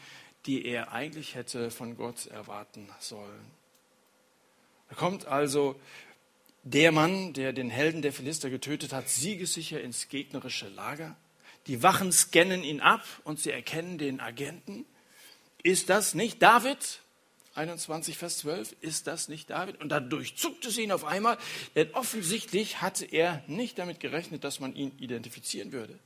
die 0.46 0.66
er 0.66 0.92
eigentlich 0.92 1.34
hätte 1.34 1.70
von 1.70 1.96
Gott 1.96 2.26
erwarten 2.26 2.88
sollen. 3.00 3.50
Er 4.90 4.96
kommt 4.96 5.26
also 5.26 5.74
der 6.62 6.92
Mann, 6.92 7.32
der 7.32 7.52
den 7.52 7.70
Helden 7.70 8.02
der 8.02 8.12
Philister 8.12 8.50
getötet 8.50 8.92
hat, 8.92 9.08
siegessicher 9.08 9.80
ins 9.80 10.08
gegnerische 10.08 10.68
Lager. 10.68 11.16
Die 11.66 11.82
Wachen 11.82 12.12
scannen 12.12 12.62
ihn 12.64 12.80
ab 12.80 13.04
und 13.24 13.40
sie 13.40 13.50
erkennen 13.50 13.98
den 13.98 14.20
Agenten. 14.20 14.84
Ist 15.62 15.90
das 15.90 16.14
nicht 16.14 16.42
David? 16.42 17.00
21, 17.54 18.16
Vers 18.16 18.38
12, 18.38 18.76
ist 18.80 19.06
das 19.06 19.28
nicht 19.28 19.50
David? 19.50 19.80
Und 19.80 19.90
da 19.90 20.00
durchzuckt 20.00 20.64
es 20.64 20.78
ihn 20.78 20.90
auf 20.90 21.04
einmal, 21.04 21.36
denn 21.74 21.92
offensichtlich 21.92 22.80
hatte 22.80 23.04
er 23.04 23.44
nicht 23.46 23.78
damit 23.78 24.00
gerechnet, 24.00 24.42
dass 24.42 24.58
man 24.58 24.74
ihn 24.74 24.92
identifizieren 24.98 25.72
würde. 25.72 25.98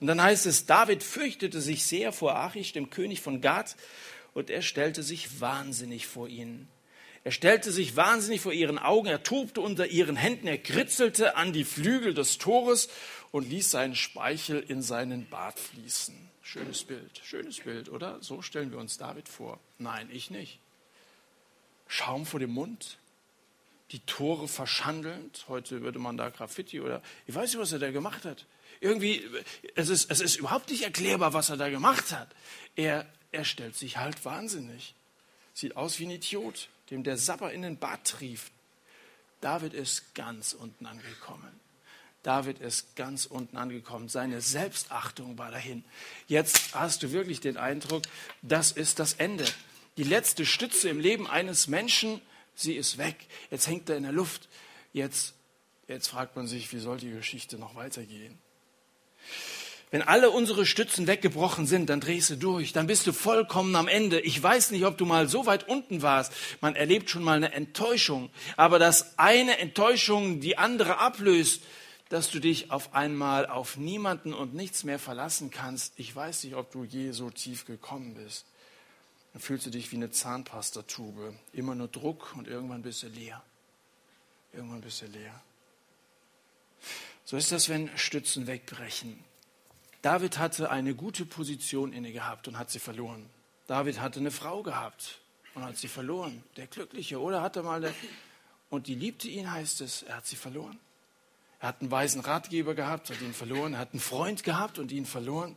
Und 0.00 0.06
dann 0.06 0.22
heißt 0.22 0.46
es, 0.46 0.66
David 0.66 1.02
fürchtete 1.02 1.60
sich 1.60 1.84
sehr 1.84 2.12
vor 2.12 2.34
Achish, 2.36 2.72
dem 2.72 2.90
König 2.90 3.20
von 3.20 3.40
Gad, 3.40 3.76
und 4.32 4.50
er 4.50 4.62
stellte 4.62 5.02
sich 5.02 5.40
wahnsinnig 5.40 6.06
vor 6.06 6.28
ihnen. 6.28 6.68
Er 7.22 7.32
stellte 7.32 7.70
sich 7.70 7.96
wahnsinnig 7.96 8.40
vor 8.40 8.52
ihren 8.52 8.78
Augen, 8.78 9.08
er 9.08 9.22
tobte 9.22 9.60
unter 9.60 9.86
ihren 9.86 10.16
Händen, 10.16 10.46
er 10.46 10.58
kritzelte 10.58 11.36
an 11.36 11.52
die 11.52 11.64
Flügel 11.64 12.14
des 12.14 12.38
Tores 12.38 12.88
und 13.30 13.48
ließ 13.48 13.70
seinen 13.70 13.94
Speichel 13.94 14.60
in 14.60 14.82
seinen 14.82 15.28
Bart 15.28 15.58
fließen. 15.58 16.30
Schönes 16.42 16.82
Bild, 16.82 17.20
schönes 17.22 17.60
Bild, 17.60 17.90
oder? 17.90 18.18
So 18.22 18.40
stellen 18.42 18.72
wir 18.72 18.78
uns 18.78 18.96
David 18.96 19.28
vor. 19.28 19.60
Nein, 19.78 20.08
ich 20.10 20.30
nicht. 20.30 20.58
Schaum 21.86 22.24
vor 22.24 22.40
dem 22.40 22.50
Mund, 22.50 22.98
die 23.92 24.00
Tore 24.00 24.48
verschandelnd. 24.48 25.44
Heute 25.48 25.82
würde 25.82 25.98
man 25.98 26.16
da 26.16 26.30
Graffiti 26.30 26.80
oder 26.80 27.02
ich 27.26 27.34
weiß 27.34 27.52
nicht, 27.52 27.60
was 27.60 27.72
er 27.72 27.78
da 27.80 27.90
gemacht 27.90 28.24
hat. 28.24 28.46
Irgendwie, 28.80 29.22
es 29.74 29.90
ist, 29.90 30.10
es 30.10 30.20
ist 30.20 30.36
überhaupt 30.36 30.70
nicht 30.70 30.82
erklärbar, 30.82 31.34
was 31.34 31.50
er 31.50 31.58
da 31.58 31.68
gemacht 31.68 32.12
hat. 32.12 32.28
Er, 32.76 33.06
er 33.30 33.44
stellt 33.44 33.76
sich 33.76 33.98
halt 33.98 34.24
wahnsinnig. 34.24 34.94
Sieht 35.52 35.76
aus 35.76 35.98
wie 35.98 36.06
ein 36.06 36.12
Idiot 36.12 36.68
dem 36.90 37.04
der 37.04 37.16
Sapper 37.16 37.52
in 37.52 37.62
den 37.62 37.78
Bart 37.78 38.06
trieft. 38.06 38.52
David 39.40 39.74
ist 39.74 40.14
ganz 40.14 40.52
unten 40.52 40.86
angekommen. 40.86 41.60
David 42.22 42.60
ist 42.60 42.96
ganz 42.96 43.24
unten 43.24 43.56
angekommen. 43.56 44.08
Seine 44.08 44.40
Selbstachtung 44.40 45.38
war 45.38 45.50
dahin. 45.50 45.84
Jetzt 46.28 46.74
hast 46.74 47.02
du 47.02 47.12
wirklich 47.12 47.40
den 47.40 47.56
Eindruck, 47.56 48.02
das 48.42 48.72
ist 48.72 48.98
das 48.98 49.14
Ende. 49.14 49.46
Die 49.96 50.04
letzte 50.04 50.44
Stütze 50.44 50.90
im 50.90 51.00
Leben 51.00 51.26
eines 51.26 51.66
Menschen, 51.66 52.20
sie 52.54 52.74
ist 52.74 52.98
weg. 52.98 53.16
Jetzt 53.50 53.66
hängt 53.66 53.88
er 53.88 53.96
in 53.96 54.02
der 54.02 54.12
Luft. 54.12 54.48
Jetzt, 54.92 55.34
jetzt 55.88 56.08
fragt 56.08 56.36
man 56.36 56.46
sich, 56.46 56.72
wie 56.72 56.78
soll 56.78 56.98
die 56.98 57.10
Geschichte 57.10 57.58
noch 57.58 57.74
weitergehen? 57.74 58.38
Wenn 59.90 60.02
alle 60.02 60.30
unsere 60.30 60.66
Stützen 60.66 61.08
weggebrochen 61.08 61.66
sind, 61.66 61.90
dann 61.90 62.00
drehst 62.00 62.30
du 62.30 62.36
durch, 62.36 62.72
dann 62.72 62.86
bist 62.86 63.08
du 63.08 63.12
vollkommen 63.12 63.74
am 63.74 63.88
Ende. 63.88 64.20
Ich 64.20 64.40
weiß 64.40 64.70
nicht, 64.70 64.84
ob 64.84 64.96
du 64.96 65.04
mal 65.04 65.28
so 65.28 65.46
weit 65.46 65.68
unten 65.68 66.00
warst. 66.00 66.32
Man 66.60 66.76
erlebt 66.76 67.10
schon 67.10 67.24
mal 67.24 67.36
eine 67.36 67.52
Enttäuschung. 67.52 68.30
Aber 68.56 68.78
dass 68.78 69.18
eine 69.18 69.58
Enttäuschung 69.58 70.40
die 70.40 70.58
andere 70.58 70.98
ablöst, 70.98 71.62
dass 72.08 72.30
du 72.30 72.38
dich 72.38 72.70
auf 72.70 72.94
einmal 72.94 73.46
auf 73.46 73.76
niemanden 73.76 74.32
und 74.32 74.54
nichts 74.54 74.84
mehr 74.84 75.00
verlassen 75.00 75.50
kannst. 75.50 75.94
Ich 75.96 76.14
weiß 76.14 76.44
nicht, 76.44 76.54
ob 76.54 76.70
du 76.70 76.84
je 76.84 77.10
so 77.10 77.30
tief 77.30 77.66
gekommen 77.66 78.14
bist. 78.14 78.46
Dann 79.32 79.42
fühlst 79.42 79.66
du 79.66 79.70
dich 79.70 79.90
wie 79.90 79.96
eine 79.96 80.10
Zahnpastatube. 80.10 81.34
Immer 81.52 81.74
nur 81.74 81.88
Druck 81.88 82.34
und 82.36 82.46
irgendwann 82.46 82.82
bist 82.82 83.02
du 83.02 83.08
leer. 83.08 83.42
Irgendwann 84.52 84.80
bist 84.80 85.02
du 85.02 85.06
leer. 85.06 85.40
So 87.24 87.36
ist 87.36 87.52
das, 87.52 87.68
wenn 87.68 87.96
Stützen 87.96 88.46
wegbrechen. 88.46 89.24
David 90.02 90.38
hatte 90.38 90.70
eine 90.70 90.94
gute 90.94 91.26
Position 91.26 91.92
inne 91.92 92.12
gehabt 92.12 92.48
und 92.48 92.58
hat 92.58 92.70
sie 92.70 92.78
verloren. 92.78 93.28
David 93.66 94.00
hatte 94.00 94.20
eine 94.20 94.30
Frau 94.30 94.62
gehabt 94.62 95.20
und 95.54 95.62
hat 95.62 95.76
sie 95.76 95.88
verloren. 95.88 96.42
Der 96.56 96.66
Glückliche, 96.66 97.20
oder 97.20 97.42
hatte 97.42 97.62
mal 97.62 97.84
eine, 97.84 97.94
und 98.70 98.86
die 98.86 98.94
liebte 98.94 99.28
ihn, 99.28 99.50
heißt 99.50 99.80
es, 99.82 100.02
er 100.02 100.16
hat 100.16 100.26
sie 100.26 100.36
verloren. 100.36 100.78
Er 101.60 101.68
hat 101.68 101.82
einen 101.82 101.90
weisen 101.90 102.22
Ratgeber 102.22 102.74
gehabt 102.74 103.10
und 103.10 103.20
ihn 103.20 103.34
verloren. 103.34 103.74
Er 103.74 103.80
hat 103.80 103.92
einen 103.92 104.00
Freund 104.00 104.42
gehabt 104.42 104.78
und 104.78 104.90
ihn 104.92 105.04
verloren. 105.04 105.56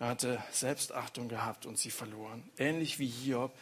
Er 0.00 0.08
hatte 0.08 0.42
Selbstachtung 0.50 1.28
gehabt 1.28 1.64
und 1.64 1.78
sie 1.78 1.92
verloren. 1.92 2.42
Ähnlich 2.58 2.98
wie 2.98 3.06
Hiob 3.06 3.54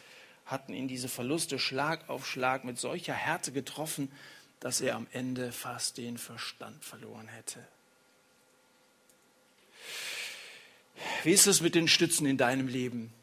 hatten 0.47 0.73
ihn 0.73 0.87
diese 0.87 1.07
Verluste 1.07 1.59
Schlag 1.59 2.09
auf 2.09 2.27
Schlag 2.27 2.63
mit 2.63 2.79
solcher 2.79 3.13
Härte 3.13 3.51
getroffen, 3.51 4.11
dass 4.59 4.81
er 4.81 4.95
am 4.95 5.05
Ende 5.11 5.51
fast 5.51 5.97
den 5.97 6.17
Verstand 6.17 6.83
verloren 6.83 7.27
hätte. 7.27 7.59
Wie 11.23 11.31
ist 11.31 11.47
es 11.47 11.61
mit 11.61 11.75
den 11.75 11.87
Stützen 11.87 12.25
in 12.25 12.37
deinem 12.37 12.67
Leben? 12.67 13.13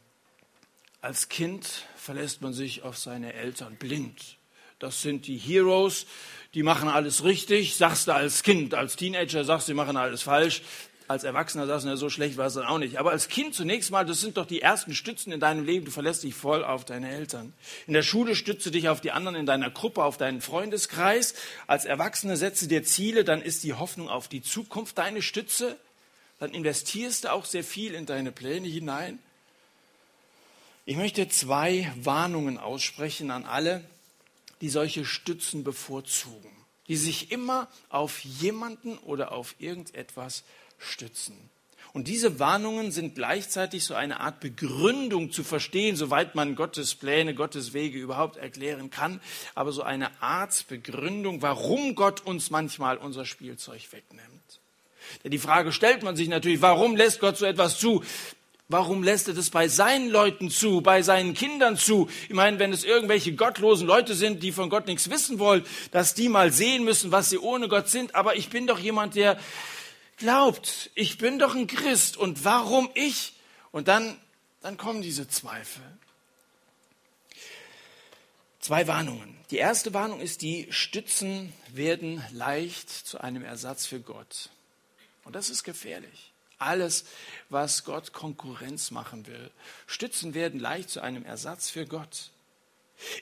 Als 1.00 1.28
Kind 1.28 1.86
verlässt 1.96 2.42
man 2.42 2.52
sich 2.52 2.82
auf 2.82 2.98
seine 2.98 3.34
Eltern 3.34 3.76
blind. 3.76 4.36
Das 4.78 5.02
sind 5.02 5.26
die 5.26 5.38
Heroes, 5.38 6.06
die 6.54 6.62
machen 6.62 6.88
alles 6.88 7.24
richtig, 7.24 7.76
sagst 7.76 8.08
du 8.08 8.14
als 8.14 8.42
Kind, 8.42 8.74
als 8.74 8.96
Teenager 8.96 9.44
sagst 9.44 9.68
du, 9.68 9.72
die 9.72 9.76
machen 9.76 9.96
alles 9.96 10.22
falsch. 10.22 10.62
Als 11.08 11.24
Erwachsener 11.24 11.66
sagst 11.66 11.86
du, 11.86 11.96
so 11.96 12.10
schlecht 12.10 12.36
war 12.36 12.46
es 12.46 12.54
dann 12.54 12.66
auch 12.66 12.78
nicht. 12.78 12.98
Aber 12.98 13.12
als 13.12 13.28
Kind 13.28 13.54
zunächst 13.54 13.90
mal, 13.90 14.04
das 14.04 14.20
sind 14.20 14.36
doch 14.36 14.44
die 14.44 14.60
ersten 14.60 14.94
Stützen 14.94 15.32
in 15.32 15.40
deinem 15.40 15.64
Leben. 15.64 15.86
Du 15.86 15.90
verlässt 15.90 16.22
dich 16.22 16.34
voll 16.34 16.62
auf 16.62 16.84
deine 16.84 17.10
Eltern. 17.10 17.54
In 17.86 17.94
der 17.94 18.02
Schule 18.02 18.36
stütze 18.36 18.70
dich 18.70 18.90
auf 18.90 19.00
die 19.00 19.10
anderen 19.10 19.34
in 19.34 19.46
deiner 19.46 19.70
Gruppe, 19.70 20.04
auf 20.04 20.18
deinen 20.18 20.42
Freundeskreis. 20.42 21.34
Als 21.66 21.86
Erwachsener 21.86 22.36
setze 22.36 22.68
dir 22.68 22.84
Ziele, 22.84 23.24
dann 23.24 23.40
ist 23.40 23.64
die 23.64 23.72
Hoffnung 23.72 24.10
auf 24.10 24.28
die 24.28 24.42
Zukunft 24.42 24.98
deine 24.98 25.22
Stütze 25.22 25.78
dann 26.38 26.52
investierst 26.52 27.24
du 27.24 27.32
auch 27.32 27.44
sehr 27.44 27.64
viel 27.64 27.94
in 27.94 28.06
deine 28.06 28.32
Pläne 28.32 28.68
hinein. 28.68 29.18
Ich 30.84 30.96
möchte 30.96 31.28
zwei 31.28 31.92
Warnungen 32.02 32.58
aussprechen 32.58 33.30
an 33.30 33.44
alle, 33.44 33.84
die 34.60 34.70
solche 34.70 35.04
Stützen 35.04 35.64
bevorzugen, 35.64 36.50
die 36.86 36.96
sich 36.96 37.30
immer 37.30 37.68
auf 37.88 38.20
jemanden 38.20 38.98
oder 38.98 39.32
auf 39.32 39.54
irgendetwas 39.58 40.44
stützen. 40.78 41.50
Und 41.92 42.06
diese 42.06 42.38
Warnungen 42.38 42.92
sind 42.92 43.14
gleichzeitig 43.14 43.84
so 43.84 43.94
eine 43.94 44.20
Art 44.20 44.40
Begründung 44.40 45.32
zu 45.32 45.42
verstehen, 45.42 45.96
soweit 45.96 46.34
man 46.34 46.54
Gottes 46.54 46.94
Pläne, 46.94 47.34
Gottes 47.34 47.72
Wege 47.72 47.98
überhaupt 47.98 48.36
erklären 48.36 48.90
kann, 48.90 49.20
aber 49.54 49.72
so 49.72 49.82
eine 49.82 50.22
Art 50.22 50.66
Begründung, 50.68 51.42
warum 51.42 51.94
Gott 51.94 52.24
uns 52.24 52.50
manchmal 52.50 52.98
unser 52.98 53.24
Spielzeug 53.24 53.90
wegnimmt. 53.92 54.60
Denn 55.24 55.30
die 55.30 55.38
Frage 55.38 55.72
stellt 55.72 56.02
man 56.02 56.16
sich 56.16 56.28
natürlich, 56.28 56.62
warum 56.62 56.96
lässt 56.96 57.20
Gott 57.20 57.36
so 57.36 57.46
etwas 57.46 57.78
zu? 57.78 58.02
Warum 58.70 59.02
lässt 59.02 59.28
er 59.28 59.34
das 59.34 59.48
bei 59.48 59.66
seinen 59.66 60.10
Leuten 60.10 60.50
zu, 60.50 60.82
bei 60.82 61.00
seinen 61.00 61.32
Kindern 61.32 61.78
zu? 61.78 62.10
Ich 62.28 62.34
meine, 62.34 62.58
wenn 62.58 62.70
es 62.70 62.84
irgendwelche 62.84 63.34
gottlosen 63.34 63.86
Leute 63.86 64.14
sind, 64.14 64.42
die 64.42 64.52
von 64.52 64.68
Gott 64.68 64.86
nichts 64.86 65.08
wissen 65.08 65.38
wollen, 65.38 65.64
dass 65.90 66.12
die 66.12 66.28
mal 66.28 66.52
sehen 66.52 66.84
müssen, 66.84 67.10
was 67.10 67.30
sie 67.30 67.38
ohne 67.38 67.68
Gott 67.68 67.88
sind. 67.88 68.14
Aber 68.14 68.36
ich 68.36 68.50
bin 68.50 68.66
doch 68.66 68.78
jemand, 68.78 69.14
der 69.14 69.38
glaubt. 70.18 70.90
Ich 70.94 71.16
bin 71.16 71.38
doch 71.38 71.54
ein 71.54 71.66
Christ. 71.66 72.18
Und 72.18 72.44
warum 72.44 72.90
ich? 72.92 73.32
Und 73.70 73.88
dann, 73.88 74.18
dann 74.60 74.76
kommen 74.76 75.00
diese 75.00 75.26
Zweifel. 75.28 75.82
Zwei 78.60 78.86
Warnungen. 78.86 79.34
Die 79.50 79.56
erste 79.56 79.94
Warnung 79.94 80.20
ist, 80.20 80.42
die 80.42 80.66
Stützen 80.68 81.54
werden 81.72 82.22
leicht 82.32 82.90
zu 82.90 83.18
einem 83.18 83.44
Ersatz 83.44 83.86
für 83.86 84.00
Gott. 84.00 84.50
Und 85.28 85.36
das 85.36 85.50
ist 85.50 85.62
gefährlich. 85.62 86.32
Alles, 86.58 87.04
was 87.50 87.84
Gott 87.84 88.14
Konkurrenz 88.14 88.90
machen 88.90 89.26
will. 89.26 89.50
Stützen 89.86 90.32
werden 90.32 90.58
leicht 90.58 90.88
zu 90.88 91.02
einem 91.02 91.22
Ersatz 91.22 91.68
für 91.68 91.84
Gott. 91.84 92.30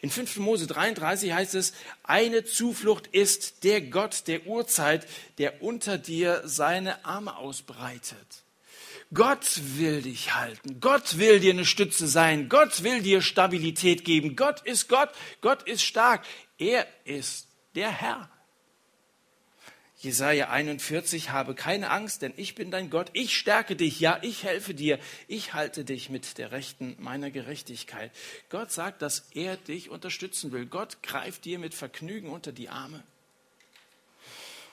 In 0.03 0.11
5. 0.11 0.37
Mose 0.37 0.69
33 0.69 1.33
heißt 1.33 1.57
es, 1.57 1.73
eine 2.05 2.45
Zuflucht 2.45 3.09
ist 3.09 3.65
der 3.65 3.81
Gott 3.81 4.29
der 4.29 4.47
Urzeit, 4.47 5.09
der 5.39 5.65
unter 5.65 5.99
dir 5.99 6.43
seine 6.45 7.05
Arme 7.05 7.37
ausbreitet. 7.39 8.45
Gott 9.13 9.61
will 9.77 10.03
dich 10.03 10.37
halten. 10.37 10.79
Gott 10.79 11.19
will 11.19 11.41
dir 11.41 11.55
eine 11.55 11.65
Stütze 11.65 12.07
sein. 12.07 12.49
Gott 12.49 12.85
will 12.85 13.03
dir 13.03 13.21
Stabilität 13.21 14.05
geben. 14.05 14.37
Gott 14.37 14.61
ist 14.61 14.89
Gott. 14.89 15.11
Gott 15.41 15.65
ist 15.65 15.83
stark. 15.83 16.25
Er 16.57 16.87
ist 17.05 17.49
der 17.75 17.91
Herr. 17.91 18.31
Jesaja 20.07 20.51
41, 20.51 21.31
habe 21.31 21.57
keine 21.57 21.91
Angst, 21.91 22.23
denn 22.23 22.33
ich 22.37 22.55
bin 22.55 22.71
dein 22.71 22.91
Gott. 22.91 23.11
Ich 23.13 23.37
stärke 23.37 23.75
dich. 23.75 23.99
Ja, 23.99 24.21
ich 24.23 24.45
helfe 24.45 24.73
dir. 24.73 25.01
Ich 25.27 25.53
halte 25.53 25.85
dich 25.85 26.11
mit 26.11 26.39
der 26.39 26.53
Rechten 26.53 26.95
meiner 27.01 27.33
Gerechtigkeit. 27.33 28.13
Gott 28.49 28.71
sagt, 28.71 29.03
dass 29.03 29.27
er 29.35 29.57
dich 29.57 29.91
unterstützen 29.91 30.53
will. 30.53 30.65
Gott 30.67 31.03
greift 31.03 31.45
dir 31.45 31.59
mit 31.59 31.75
Vergnügen 31.75 32.31
unter 32.31 32.53
die 32.53 32.69
Arme. 32.69 33.03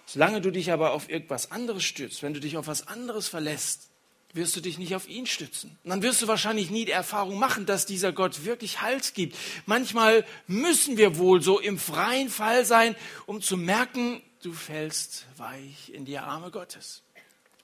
Solange 0.06 0.40
du 0.40 0.52
dich 0.52 0.72
aber 0.72 0.92
auf 0.92 1.10
irgendwas 1.10 1.52
anderes 1.52 1.84
stützt, 1.84 2.22
wenn 2.22 2.36
du 2.36 2.40
dich 2.40 2.56
auf 2.56 2.68
was 2.68 2.88
anderes 2.88 3.28
verlässt, 3.28 3.90
wirst 4.34 4.56
du 4.56 4.62
dich 4.62 4.78
nicht 4.78 4.94
auf 4.94 5.10
ihn 5.10 5.26
stützen. 5.26 5.80
Und 5.84 5.90
dann 5.90 6.04
wirst 6.04 6.22
du 6.22 6.28
wahrscheinlich 6.28 6.70
nie 6.70 6.86
die 6.86 6.92
Erfahrung 6.92 7.40
machen, 7.40 7.66
dass 7.66 7.88
dieser 7.88 8.14
Gott 8.14 8.46
wirklich 8.46 8.82
Halt 8.82 9.16
gibt. 9.16 9.36
Manchmal 9.66 10.26
müssen 10.46 10.98
wir 10.98 11.18
wohl 11.18 11.42
so 11.42 11.60
im 11.60 11.80
freien 11.80 12.30
Fall 12.30 12.66
sein, 12.66 12.96
um 13.26 13.42
zu 13.42 13.58
merken, 13.58 14.22
du 14.44 14.54
fällst 14.54 15.26
weich 15.38 15.90
in 15.90 16.06
die 16.06 16.18
Arme 16.18 16.52
Gottes. 16.52 17.02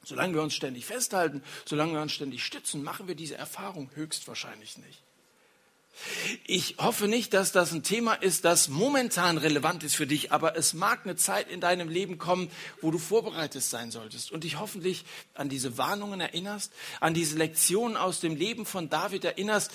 Solange 0.03 0.33
wir 0.33 0.41
uns 0.41 0.55
ständig 0.55 0.85
festhalten, 0.85 1.43
solange 1.65 1.93
wir 1.93 2.01
uns 2.01 2.13
ständig 2.13 2.43
stützen, 2.43 2.83
machen 2.83 3.07
wir 3.07 3.15
diese 3.15 3.35
Erfahrung 3.35 3.91
höchstwahrscheinlich 3.95 4.77
nicht. 4.77 5.03
Ich 6.45 6.75
hoffe 6.77 7.09
nicht, 7.09 7.33
dass 7.33 7.51
das 7.51 7.73
ein 7.73 7.83
Thema 7.83 8.13
ist, 8.13 8.45
das 8.45 8.69
momentan 8.69 9.37
relevant 9.37 9.83
ist 9.83 9.95
für 9.95 10.07
dich, 10.07 10.31
aber 10.31 10.55
es 10.55 10.73
mag 10.73 11.01
eine 11.03 11.17
Zeit 11.17 11.49
in 11.49 11.59
deinem 11.59 11.89
Leben 11.89 12.17
kommen, 12.17 12.49
wo 12.79 12.91
du 12.91 12.97
vorbereitet 12.97 13.63
sein 13.63 13.91
solltest 13.91 14.31
und 14.31 14.45
dich 14.45 14.59
hoffentlich 14.59 15.03
an 15.33 15.49
diese 15.49 15.77
Warnungen 15.77 16.21
erinnerst, 16.21 16.71
an 17.01 17.13
diese 17.13 17.37
Lektionen 17.37 17.97
aus 17.97 18.21
dem 18.21 18.37
Leben 18.37 18.65
von 18.65 18.89
David 18.89 19.25
erinnerst, 19.25 19.71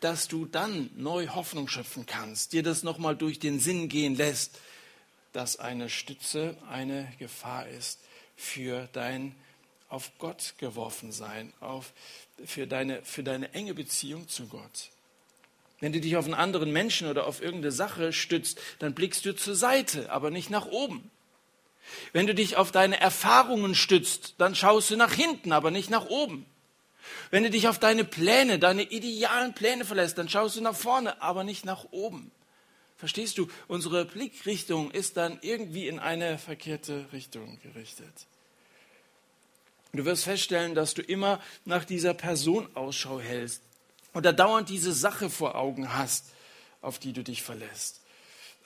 dass 0.00 0.28
du 0.28 0.46
dann 0.46 0.88
neu 0.96 1.28
Hoffnung 1.28 1.68
schöpfen 1.68 2.06
kannst, 2.06 2.54
dir 2.54 2.62
das 2.62 2.82
nochmal 2.82 3.14
durch 3.14 3.38
den 3.38 3.60
Sinn 3.60 3.90
gehen 3.90 4.16
lässt 4.16 4.58
dass 5.32 5.58
eine 5.58 5.88
Stütze 5.88 6.56
eine 6.68 7.12
Gefahr 7.18 7.68
ist 7.68 8.00
für 8.36 8.88
dein 8.92 9.34
auf 9.88 10.12
Gott 10.18 10.54
geworfen 10.58 11.12
sein, 11.12 11.52
auf, 11.60 11.92
für, 12.44 12.66
deine, 12.66 13.02
für 13.02 13.24
deine 13.24 13.52
enge 13.52 13.74
Beziehung 13.74 14.28
zu 14.28 14.46
Gott. 14.46 14.90
Wenn 15.80 15.92
du 15.92 16.00
dich 16.00 16.16
auf 16.16 16.26
einen 16.26 16.34
anderen 16.34 16.72
Menschen 16.72 17.08
oder 17.08 17.26
auf 17.26 17.42
irgendeine 17.42 17.72
Sache 17.72 18.12
stützt, 18.12 18.60
dann 18.78 18.94
blickst 18.94 19.24
du 19.24 19.34
zur 19.34 19.56
Seite, 19.56 20.10
aber 20.12 20.30
nicht 20.30 20.50
nach 20.50 20.66
oben. 20.66 21.10
Wenn 22.12 22.26
du 22.26 22.34
dich 22.34 22.56
auf 22.56 22.70
deine 22.70 23.00
Erfahrungen 23.00 23.74
stützt, 23.74 24.34
dann 24.38 24.54
schaust 24.54 24.90
du 24.90 24.96
nach 24.96 25.12
hinten, 25.12 25.52
aber 25.52 25.70
nicht 25.70 25.90
nach 25.90 26.06
oben. 26.06 26.46
Wenn 27.30 27.42
du 27.42 27.50
dich 27.50 27.66
auf 27.66 27.78
deine 27.78 28.04
Pläne, 28.04 28.58
deine 28.58 28.82
idealen 28.82 29.54
Pläne 29.54 29.84
verlässt, 29.84 30.18
dann 30.18 30.28
schaust 30.28 30.56
du 30.56 30.60
nach 30.60 30.76
vorne, 30.76 31.20
aber 31.20 31.42
nicht 31.42 31.64
nach 31.64 31.86
oben. 31.90 32.30
Verstehst 33.00 33.38
du? 33.38 33.48
Unsere 33.66 34.04
Blickrichtung 34.04 34.90
ist 34.90 35.16
dann 35.16 35.38
irgendwie 35.40 35.88
in 35.88 35.98
eine 35.98 36.36
verkehrte 36.36 37.06
Richtung 37.14 37.58
gerichtet. 37.62 38.12
Du 39.94 40.04
wirst 40.04 40.24
feststellen, 40.24 40.74
dass 40.74 40.92
du 40.92 41.00
immer 41.00 41.40
nach 41.64 41.86
dieser 41.86 42.12
Person 42.12 42.68
Ausschau 42.74 43.18
hältst 43.18 43.62
oder 44.12 44.34
dauernd 44.34 44.68
diese 44.68 44.92
Sache 44.92 45.30
vor 45.30 45.54
Augen 45.54 45.94
hast, 45.94 46.26
auf 46.82 46.98
die 46.98 47.14
du 47.14 47.24
dich 47.24 47.42
verlässt. 47.42 48.02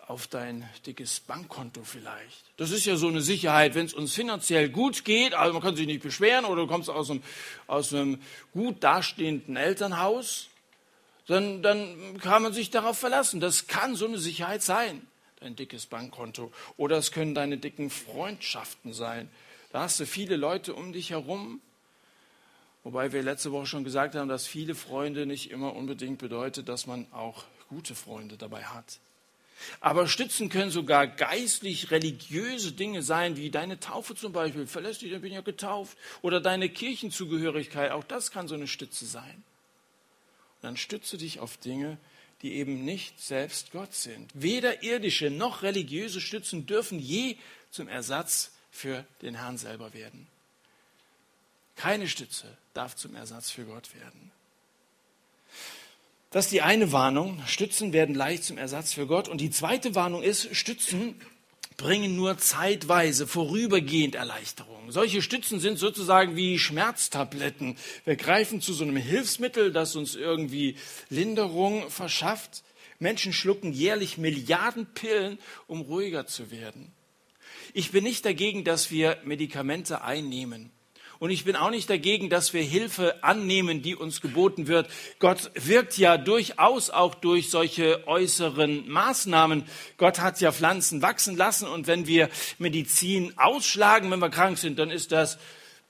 Auf 0.09 0.27
dein 0.27 0.68
dickes 0.85 1.20
Bankkonto 1.20 1.85
vielleicht. 1.85 2.42
Das 2.57 2.73
ist 2.73 2.87
ja 2.87 2.97
so 2.97 3.07
eine 3.07 3.20
Sicherheit, 3.20 3.77
wenn 3.77 3.87
es 3.87 3.94
uns 3.94 4.14
finanziell 4.14 4.68
gut 4.68 5.05
geht, 5.05 5.33
also 5.33 5.53
man 5.53 5.62
kann 5.62 5.77
sich 5.77 5.87
nicht 5.87 6.03
beschweren 6.03 6.44
oder 6.44 6.62
du 6.62 6.66
kommst 6.66 6.90
aus 6.90 7.09
einem, 7.09 7.23
aus 7.68 7.94
einem 7.94 8.20
gut 8.53 8.83
dastehenden 8.83 9.57
Elternhaus, 9.57 10.49
dann, 11.26 11.62
dann 11.62 12.18
kann 12.20 12.42
man 12.42 12.52
sich 12.52 12.70
darauf 12.70 12.98
verlassen. 12.98 13.40
Das 13.40 13.66
kann 13.66 13.96
so 13.96 14.06
eine 14.06 14.18
Sicherheit 14.18 14.62
sein, 14.62 15.06
dein 15.40 15.56
dickes 15.56 15.87
Bankkonto. 15.87 16.52
Oder 16.76 16.98
es 16.98 17.12
können 17.12 17.34
deine 17.34 17.56
dicken 17.56 17.90
Freundschaften 17.90 18.92
sein. 18.92 19.30
Da 19.72 19.82
hast 19.82 19.98
du 20.00 20.06
viele 20.06 20.37
Leute 20.37 20.74
um 20.74 20.92
dich 20.92 21.10
herum. 21.10 21.60
Wobei 22.82 23.12
wir 23.12 23.22
letzte 23.22 23.52
Woche 23.52 23.66
schon 23.66 23.84
gesagt 23.84 24.14
haben, 24.14 24.28
dass 24.28 24.46
viele 24.46 24.74
Freunde 24.74 25.24
nicht 25.24 25.50
immer 25.50 25.74
unbedingt 25.74 26.18
bedeutet, 26.18 26.68
dass 26.68 26.87
man 26.87 27.06
auch 27.12 27.44
gute 27.70 27.94
Freunde 27.94 28.37
dabei 28.37 28.64
hat. 28.64 28.98
Aber 29.80 30.06
Stützen 30.06 30.50
können 30.50 30.70
sogar 30.70 31.06
geistlich 31.06 31.90
religiöse 31.90 32.72
Dinge 32.72 33.02
sein, 33.02 33.38
wie 33.38 33.50
deine 33.50 33.80
Taufe 33.80 34.14
zum 34.14 34.32
Beispiel. 34.32 34.66
Verlässt 34.66 35.00
dich, 35.00 35.10
dann 35.10 35.22
bin 35.22 35.30
ich 35.30 35.37
ja 35.37 35.40
getauft. 35.40 35.96
Oder 36.20 36.42
deine 36.42 36.68
Kirchenzugehörigkeit, 36.68 37.92
auch 37.92 38.04
das 38.04 38.30
kann 38.30 38.48
so 38.48 38.56
eine 38.56 38.66
Stütze 38.66 39.06
sein 39.06 39.42
dann 40.64 40.77
stütze 40.77 41.18
dich 41.18 41.40
auf 41.40 41.57
Dinge, 41.57 41.98
die 42.42 42.55
eben 42.55 42.85
nicht 42.85 43.20
selbst 43.20 43.72
Gott 43.72 43.94
sind. 43.94 44.31
Weder 44.35 44.83
irdische 44.83 45.31
noch 45.31 45.62
religiöse 45.62 46.20
Stützen 46.20 46.66
dürfen 46.66 46.98
je 46.98 47.37
zum 47.70 47.88
Ersatz 47.88 48.53
für 48.70 49.05
den 49.22 49.37
Herrn 49.37 49.57
selber 49.57 49.94
werden. 49.94 50.27
Keine 51.77 52.09
Stütze 52.09 52.57
darf 52.72 52.96
zum 52.96 53.14
Ersatz 53.14 53.50
für 53.50 53.64
Gott 53.64 53.94
werden. 53.94 54.31
Das 56.31 56.46
ist 56.46 56.53
die 56.53 56.62
eine 56.62 56.90
Warnung. 56.90 57.40
Stützen 57.46 57.92
werden 57.92 58.14
leicht 58.14 58.44
zum 58.44 58.59
Ersatz 58.59 58.92
für 58.92 59.07
Gott. 59.07 59.29
Und 59.29 59.40
die 59.40 59.50
zweite 59.50 59.94
Warnung 59.94 60.22
ist, 60.22 60.55
Stützen 60.55 61.20
bringen 61.76 62.16
nur 62.16 62.38
zeitweise, 62.38 63.26
vorübergehend 63.26 64.14
Erleichterung. 64.14 64.90
Solche 64.90 65.22
Stützen 65.22 65.60
sind 65.60 65.78
sozusagen 65.78 66.37
wie 66.37 66.58
Schmerztabletten. 66.58 67.76
Wir 68.04 68.16
greifen 68.16 68.60
zu 68.60 68.72
so 68.72 68.84
einem 68.84 68.96
Hilfsmittel, 68.96 69.72
das 69.72 69.96
uns 69.96 70.14
irgendwie 70.14 70.76
Linderung 71.10 71.90
verschafft. 71.90 72.62
Menschen 72.98 73.32
schlucken 73.32 73.72
jährlich 73.72 74.18
Milliarden 74.18 74.87
Pillen, 74.94 75.38
um 75.66 75.80
ruhiger 75.80 76.26
zu 76.26 76.50
werden. 76.50 76.92
Ich 77.72 77.90
bin 77.90 78.04
nicht 78.04 78.24
dagegen, 78.24 78.64
dass 78.64 78.90
wir 78.90 79.18
Medikamente 79.24 80.02
einnehmen. 80.02 80.70
Und 81.18 81.31
ich 81.31 81.44
bin 81.44 81.57
auch 81.57 81.70
nicht 81.70 81.88
dagegen, 81.88 82.29
dass 82.29 82.53
wir 82.53 82.62
Hilfe 82.62 83.22
annehmen, 83.22 83.83
die 83.83 83.94
uns 83.94 84.20
geboten 84.20 84.66
wird. 84.66 84.88
Gott 85.18 85.50
wirkt 85.55 85.96
ja 85.96 86.16
durchaus 86.18 86.90
auch 86.90 87.14
durch 87.14 87.50
solche 87.50 88.07
äußeren 88.07 88.88
Maßnahmen. 88.88 89.64
Gott 89.96 90.20
hat 90.20 90.40
ja 90.40 90.53
Pflanzen 90.53 91.03
wachsen 91.03 91.37
lassen 91.37 91.68
und 91.68 91.87
wenn 91.87 92.07
wir 92.07 92.29
Medizin 92.59 93.33
ausschlagen, 93.37 94.11
wenn 94.11 94.18
wir 94.18 94.31
krank 94.31 94.59
sind, 94.59 94.79
dann 94.79 94.90
ist 94.90 95.12
das 95.12 95.38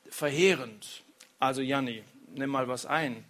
verheerend. 0.08 1.02
Also 1.38 1.62
Janni, 1.62 2.02
nimm 2.34 2.50
mal 2.50 2.68
was 2.68 2.86
ein. 2.86 3.24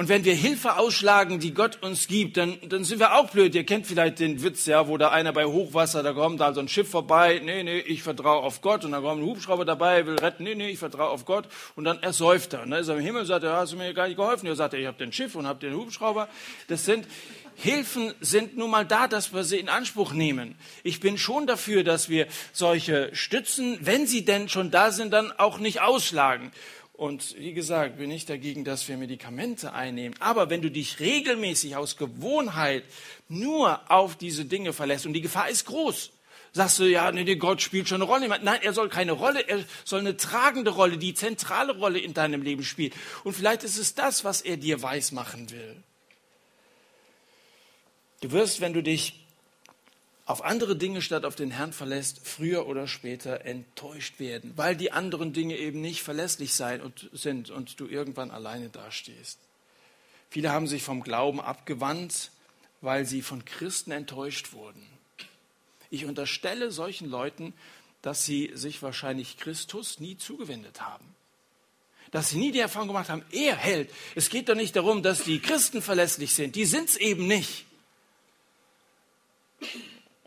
Und 0.00 0.08
wenn 0.08 0.24
wir 0.24 0.34
Hilfe 0.34 0.78
ausschlagen, 0.78 1.40
die 1.40 1.52
Gott 1.52 1.82
uns 1.82 2.08
gibt, 2.08 2.38
dann, 2.38 2.56
dann 2.66 2.84
sind 2.84 3.00
wir 3.00 3.16
auch 3.16 3.28
blöd. 3.28 3.54
Ihr 3.54 3.66
kennt 3.66 3.86
vielleicht 3.86 4.18
den 4.18 4.42
Witz, 4.42 4.64
ja, 4.64 4.88
wo 4.88 4.96
da 4.96 5.10
einer 5.10 5.34
bei 5.34 5.44
Hochwasser, 5.44 6.02
da 6.02 6.14
kommt 6.14 6.40
da 6.40 6.54
so 6.54 6.60
ein 6.60 6.68
Schiff 6.68 6.88
vorbei, 6.88 7.42
nee, 7.44 7.62
nee, 7.62 7.80
ich 7.80 8.02
vertraue 8.02 8.42
auf 8.42 8.62
Gott. 8.62 8.82
Und 8.86 8.92
dann 8.92 9.02
kommt 9.02 9.20
ein 9.20 9.26
Hubschrauber 9.26 9.66
dabei, 9.66 10.06
will 10.06 10.18
retten, 10.18 10.44
nee, 10.44 10.54
nee, 10.54 10.70
ich 10.70 10.78
vertraue 10.78 11.10
auf 11.10 11.26
Gott. 11.26 11.48
Und 11.76 11.84
dann 11.84 12.02
ersäuft 12.02 12.54
er. 12.54 12.62
Und 12.62 12.70
dann 12.70 12.80
ist 12.80 12.88
er 12.88 12.96
im 12.96 13.02
Himmel 13.02 13.20
und 13.20 13.26
sagt, 13.26 13.44
ja, 13.44 13.54
hast 13.58 13.74
du 13.74 13.76
mir 13.76 13.92
gar 13.92 14.06
nicht 14.06 14.16
geholfen. 14.16 14.46
Er 14.46 14.56
sagt, 14.56 14.72
ich 14.72 14.86
habe 14.86 14.96
den 14.96 15.12
Schiff 15.12 15.34
und 15.34 15.46
habe 15.46 15.58
den 15.58 15.76
Hubschrauber. 15.76 16.28
Das 16.68 16.86
sind, 16.86 17.06
Hilfen 17.56 18.14
sind 18.22 18.56
nun 18.56 18.70
mal 18.70 18.86
da, 18.86 19.06
dass 19.06 19.34
wir 19.34 19.44
sie 19.44 19.58
in 19.58 19.68
Anspruch 19.68 20.14
nehmen. 20.14 20.54
Ich 20.82 21.00
bin 21.00 21.18
schon 21.18 21.46
dafür, 21.46 21.84
dass 21.84 22.08
wir 22.08 22.26
solche 22.54 23.14
Stützen, 23.14 23.76
wenn 23.82 24.06
sie 24.06 24.24
denn 24.24 24.48
schon 24.48 24.70
da 24.70 24.92
sind, 24.92 25.12
dann 25.12 25.30
auch 25.32 25.58
nicht 25.58 25.82
ausschlagen. 25.82 26.52
Und 27.00 27.34
wie 27.38 27.54
gesagt, 27.54 27.96
bin 27.96 28.10
ich 28.10 28.26
dagegen, 28.26 28.62
dass 28.62 28.86
wir 28.86 28.98
Medikamente 28.98 29.72
einnehmen. 29.72 30.14
Aber 30.20 30.50
wenn 30.50 30.60
du 30.60 30.70
dich 30.70 31.00
regelmäßig 31.00 31.74
aus 31.74 31.96
Gewohnheit 31.96 32.84
nur 33.26 33.90
auf 33.90 34.16
diese 34.16 34.44
Dinge 34.44 34.74
verlässt 34.74 35.06
und 35.06 35.14
die 35.14 35.22
Gefahr 35.22 35.48
ist 35.48 35.64
groß, 35.64 36.10
sagst 36.52 36.78
du, 36.78 36.84
ja, 36.84 37.10
nee, 37.10 37.36
Gott 37.36 37.62
spielt 37.62 37.88
schon 37.88 38.02
eine 38.02 38.04
Rolle. 38.04 38.28
Nein, 38.28 38.60
er 38.60 38.74
soll 38.74 38.90
keine 38.90 39.12
Rolle, 39.12 39.40
er 39.48 39.64
soll 39.82 40.00
eine 40.00 40.18
tragende 40.18 40.72
Rolle, 40.72 40.98
die 40.98 41.14
zentrale 41.14 41.74
Rolle 41.74 42.00
in 42.00 42.12
deinem 42.12 42.42
Leben 42.42 42.64
spielen. 42.64 42.92
Und 43.24 43.32
vielleicht 43.32 43.64
ist 43.64 43.78
es 43.78 43.94
das, 43.94 44.22
was 44.22 44.42
er 44.42 44.58
dir 44.58 44.82
weismachen 44.82 45.50
will. 45.50 45.82
Du 48.20 48.30
wirst, 48.30 48.60
wenn 48.60 48.74
du 48.74 48.82
dich 48.82 49.26
auf 50.30 50.44
andere 50.44 50.76
Dinge 50.76 51.02
statt 51.02 51.24
auf 51.24 51.34
den 51.34 51.50
Herrn 51.50 51.72
verlässt, 51.72 52.20
früher 52.22 52.66
oder 52.66 52.86
später 52.86 53.44
enttäuscht 53.44 54.20
werden, 54.20 54.52
weil 54.56 54.76
die 54.76 54.92
anderen 54.92 55.32
Dinge 55.32 55.56
eben 55.56 55.80
nicht 55.80 56.02
verlässlich 56.02 56.54
sein 56.54 56.80
und, 56.80 57.10
sind 57.12 57.50
und 57.50 57.80
du 57.80 57.86
irgendwann 57.86 58.30
alleine 58.30 58.68
dastehst. 58.68 59.38
Viele 60.30 60.52
haben 60.52 60.68
sich 60.68 60.84
vom 60.84 61.02
Glauben 61.02 61.40
abgewandt, 61.40 62.30
weil 62.80 63.06
sie 63.06 63.22
von 63.22 63.44
Christen 63.44 63.90
enttäuscht 63.90 64.52
wurden. 64.52 64.86
Ich 65.90 66.04
unterstelle 66.04 66.70
solchen 66.70 67.10
Leuten, 67.10 67.52
dass 68.00 68.24
sie 68.24 68.52
sich 68.54 68.80
wahrscheinlich 68.82 69.36
Christus 69.36 69.98
nie 69.98 70.16
zugewendet 70.16 70.80
haben. 70.80 71.04
Dass 72.12 72.30
sie 72.30 72.38
nie 72.38 72.52
die 72.52 72.60
Erfahrung 72.60 72.88
gemacht 72.88 73.08
haben, 73.08 73.24
er 73.32 73.56
hält. 73.56 73.90
Es 74.14 74.30
geht 74.30 74.48
doch 74.48 74.54
nicht 74.54 74.76
darum, 74.76 75.02
dass 75.02 75.24
die 75.24 75.40
Christen 75.40 75.82
verlässlich 75.82 76.34
sind. 76.34 76.54
Die 76.54 76.64
sind 76.64 76.88
es 76.88 76.96
eben 76.96 77.26
nicht. 77.26 77.66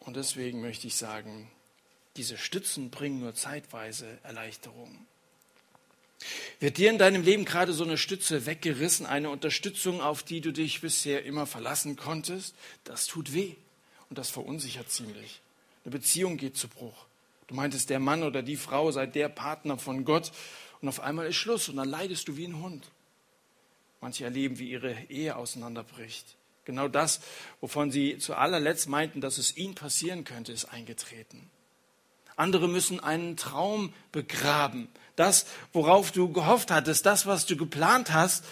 Und 0.05 0.15
deswegen 0.15 0.61
möchte 0.61 0.87
ich 0.87 0.95
sagen, 0.95 1.49
diese 2.17 2.37
Stützen 2.37 2.89
bringen 2.89 3.19
nur 3.19 3.33
zeitweise 3.33 4.19
Erleichterung. 4.23 5.05
Wird 6.59 6.77
dir 6.77 6.89
in 6.89 6.97
deinem 6.97 7.23
Leben 7.23 7.45
gerade 7.45 7.73
so 7.73 7.83
eine 7.83 7.97
Stütze 7.97 8.45
weggerissen, 8.45 9.05
eine 9.05 9.29
Unterstützung, 9.29 10.01
auf 10.01 10.23
die 10.23 10.41
du 10.41 10.51
dich 10.51 10.81
bisher 10.81 11.25
immer 11.25 11.45
verlassen 11.45 11.95
konntest? 11.95 12.55
Das 12.83 13.07
tut 13.07 13.33
weh 13.33 13.55
und 14.09 14.17
das 14.17 14.29
verunsichert 14.29 14.89
ziemlich. 14.89 15.41
Eine 15.83 15.91
Beziehung 15.91 16.37
geht 16.37 16.55
zu 16.55 16.67
Bruch. 16.67 17.05
Du 17.47 17.55
meintest, 17.55 17.89
der 17.89 17.99
Mann 17.99 18.23
oder 18.23 18.41
die 18.41 18.55
Frau 18.55 18.91
sei 18.91 19.05
der 19.05 19.27
Partner 19.27 19.77
von 19.77 20.05
Gott 20.05 20.31
und 20.81 20.87
auf 20.87 21.01
einmal 21.01 21.27
ist 21.27 21.35
Schluss 21.35 21.67
und 21.67 21.75
dann 21.75 21.89
leidest 21.89 22.27
du 22.27 22.37
wie 22.37 22.45
ein 22.45 22.61
Hund. 22.61 22.85
Manche 23.99 24.23
erleben, 24.23 24.59
wie 24.59 24.69
ihre 24.69 24.93
Ehe 25.09 25.35
auseinanderbricht. 25.35 26.35
Genau 26.65 26.87
das, 26.87 27.19
wovon 27.59 27.91
sie 27.91 28.17
zu 28.17 28.35
allerletzt 28.35 28.87
meinten, 28.87 29.21
dass 29.21 29.37
es 29.37 29.57
ihnen 29.57 29.75
passieren 29.75 30.23
könnte, 30.23 30.51
ist 30.51 30.65
eingetreten. 30.65 31.49
Andere 32.35 32.67
müssen 32.67 32.99
einen 32.99 33.37
Traum 33.37 33.93
begraben. 34.11 34.87
Das, 35.15 35.45
worauf 35.71 36.11
du 36.11 36.31
gehofft 36.31 36.71
hattest, 36.71 37.05
das, 37.05 37.25
was 37.25 37.45
du 37.45 37.55
geplant 37.55 38.11
hast, 38.11 38.45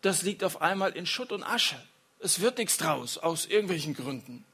das 0.00 0.22
liegt 0.22 0.42
auf 0.42 0.62
einmal 0.62 0.92
in 0.92 1.06
Schutt 1.06 1.32
und 1.32 1.42
Asche. 1.42 1.80
Es 2.18 2.40
wird 2.40 2.58
nichts 2.58 2.76
draus, 2.76 3.18
aus 3.18 3.46
irgendwelchen 3.46 3.94
Gründen. 3.94 4.44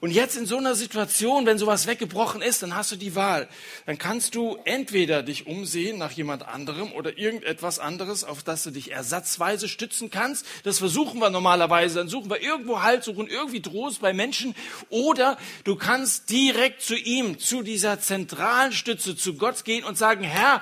Und 0.00 0.10
jetzt 0.10 0.36
in 0.36 0.46
so 0.46 0.56
einer 0.56 0.74
Situation, 0.74 1.46
wenn 1.46 1.58
sowas 1.58 1.86
weggebrochen 1.86 2.42
ist, 2.42 2.62
dann 2.62 2.74
hast 2.74 2.92
du 2.92 2.96
die 2.96 3.14
Wahl. 3.14 3.48
Dann 3.86 3.98
kannst 3.98 4.34
du 4.34 4.58
entweder 4.64 5.22
dich 5.22 5.46
umsehen 5.46 5.98
nach 5.98 6.10
jemand 6.10 6.46
anderem 6.46 6.92
oder 6.92 7.18
irgendetwas 7.18 7.78
anderes, 7.78 8.24
auf 8.24 8.42
das 8.42 8.62
du 8.62 8.70
dich 8.70 8.92
ersatzweise 8.92 9.68
stützen 9.68 10.10
kannst. 10.10 10.46
Das 10.64 10.78
versuchen 10.78 11.20
wir 11.20 11.30
normalerweise. 11.30 11.98
Dann 11.98 12.08
suchen 12.08 12.30
wir 12.30 12.42
irgendwo 12.42 12.82
Halt, 12.82 13.04
suchen 13.04 13.28
irgendwie 13.28 13.62
Trost 13.62 14.00
bei 14.00 14.12
Menschen. 14.12 14.54
Oder 14.88 15.38
du 15.64 15.76
kannst 15.76 16.30
direkt 16.30 16.82
zu 16.82 16.96
ihm, 16.96 17.38
zu 17.38 17.62
dieser 17.62 18.00
zentralen 18.00 18.72
Stütze, 18.72 19.16
zu 19.16 19.34
Gott 19.34 19.64
gehen 19.64 19.84
und 19.84 19.96
sagen, 19.96 20.24
Herr, 20.24 20.60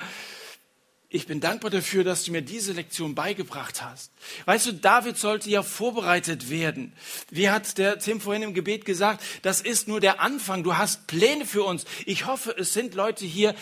ich 1.13 1.27
bin 1.27 1.39
dankbar 1.39 1.69
dafür, 1.69 2.03
dass 2.03 2.23
du 2.23 2.31
mir 2.31 2.41
diese 2.41 2.73
Lektion 2.73 3.13
beigebracht 3.13 3.83
hast. 3.83 4.11
Weißt 4.45 4.65
du, 4.65 4.73
David 4.73 5.15
sollte 5.15 5.47
ja 5.47 5.61
vorbereitet 5.61 6.49
werden. 6.49 6.91
Wie 7.29 7.51
hat 7.51 7.77
der 7.77 7.99
Tim 7.99 8.19
vorhin 8.19 8.41
im 8.41 8.55
Gebet 8.55 8.83
gesagt, 8.83 9.23
das 9.43 9.61
ist 9.61 9.87
nur 9.87 10.01
der 10.01 10.21
Anfang. 10.21 10.63
Du 10.63 10.75
hast 10.75 11.05
Pläne 11.05 11.45
für 11.45 11.63
uns. 11.63 11.85
Ich 12.07 12.25
hoffe, 12.25 12.55
es 12.57 12.73
sind 12.73 12.95
Leute 12.95 13.25
hier, 13.25 13.53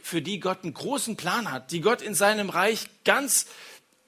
für 0.00 0.22
die 0.22 0.38
Gott 0.38 0.62
einen 0.62 0.74
großen 0.74 1.16
Plan 1.16 1.50
hat, 1.50 1.72
die 1.72 1.80
Gott 1.80 2.02
in 2.02 2.14
seinem 2.14 2.50
Reich 2.50 2.86
ganz 3.04 3.46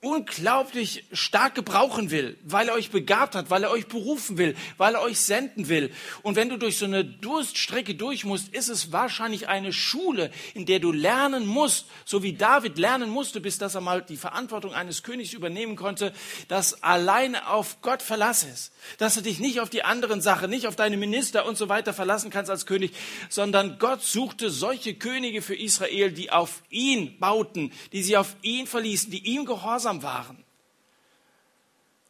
unglaublich 0.01 1.05
stark 1.13 1.57
gebrauchen 1.57 2.11
will, 2.11 2.39
weil 2.45 2.69
er 2.69 2.75
euch 2.75 2.91
begabt 2.91 3.35
hat, 3.35 3.51
weil 3.51 3.65
er 3.65 3.71
euch 3.71 3.89
berufen 3.89 4.39
will, 4.39 4.55
weil 4.77 4.95
er 4.95 5.03
euch 5.03 5.21
senden 5.21 5.69
will. 5.69 5.91
Und 6.23 6.37
wenn 6.37 6.49
du 6.49 6.57
durch 6.57 6.79
so 6.79 6.85
eine 6.85 7.05
Durststrecke 7.05 7.97
durch 7.97 8.25
musst, 8.25 8.55
ist 8.55 8.69
es 8.69 8.93
wahrscheinlich 8.93 9.49
eine 9.49 9.73
Schule, 9.73 10.31
in 10.55 10.67
der 10.67 10.79
du 10.79 10.93
lernen 10.93 11.47
musst, 11.47 11.87
so 12.05 12.23
wie 12.23 12.33
David 12.33 12.79
lernen 12.79 13.11
musste, 13.11 13.41
bis 13.41 13.59
dass 13.59 13.75
er 13.75 13.81
mal 13.81 14.03
die 14.03 14.17
Verantwortung 14.17 14.73
eines 14.73 15.03
Königs 15.03 15.33
übernehmen 15.33 15.75
konnte, 15.75 16.13
dass 16.47 16.81
alleine 16.85 17.49
auf 17.49 17.81
Gott 17.83 18.03
Verlass 18.03 18.45
ist, 18.45 18.73
dass 18.99 19.15
du 19.15 19.21
dich 19.21 19.41
nicht 19.41 19.61
auf 19.61 19.69
die 19.69 19.83
anderen 19.83 20.21
Sachen, 20.21 20.49
nicht 20.49 20.69
auf 20.69 20.77
deine 20.77 20.97
Minister 20.97 21.45
und 21.45 21.59
so 21.59 21.69
weiter 21.69 21.93
verlassen 21.93 22.31
kannst 22.31 22.51
als 22.53 22.67
König, 22.67 22.93
sondern 23.29 23.81
Gott 23.81 24.03
suchte 24.03 24.49
solche 24.51 24.95
Könige 24.95 25.43
für 25.43 25.57
Israel, 25.57 26.13
die 26.13 26.31
auf 26.31 26.63
ihn 26.71 27.19
bauten, 27.19 27.73
die 27.93 28.05
sie 28.05 28.17
auf 28.17 28.37
ihn 28.43 28.69
verließen, 28.69 29.11
die 29.11 29.27
ihm 29.27 29.45
gehorsam 29.45 29.88
gehorsam 29.89 30.03
waren. 30.03 30.45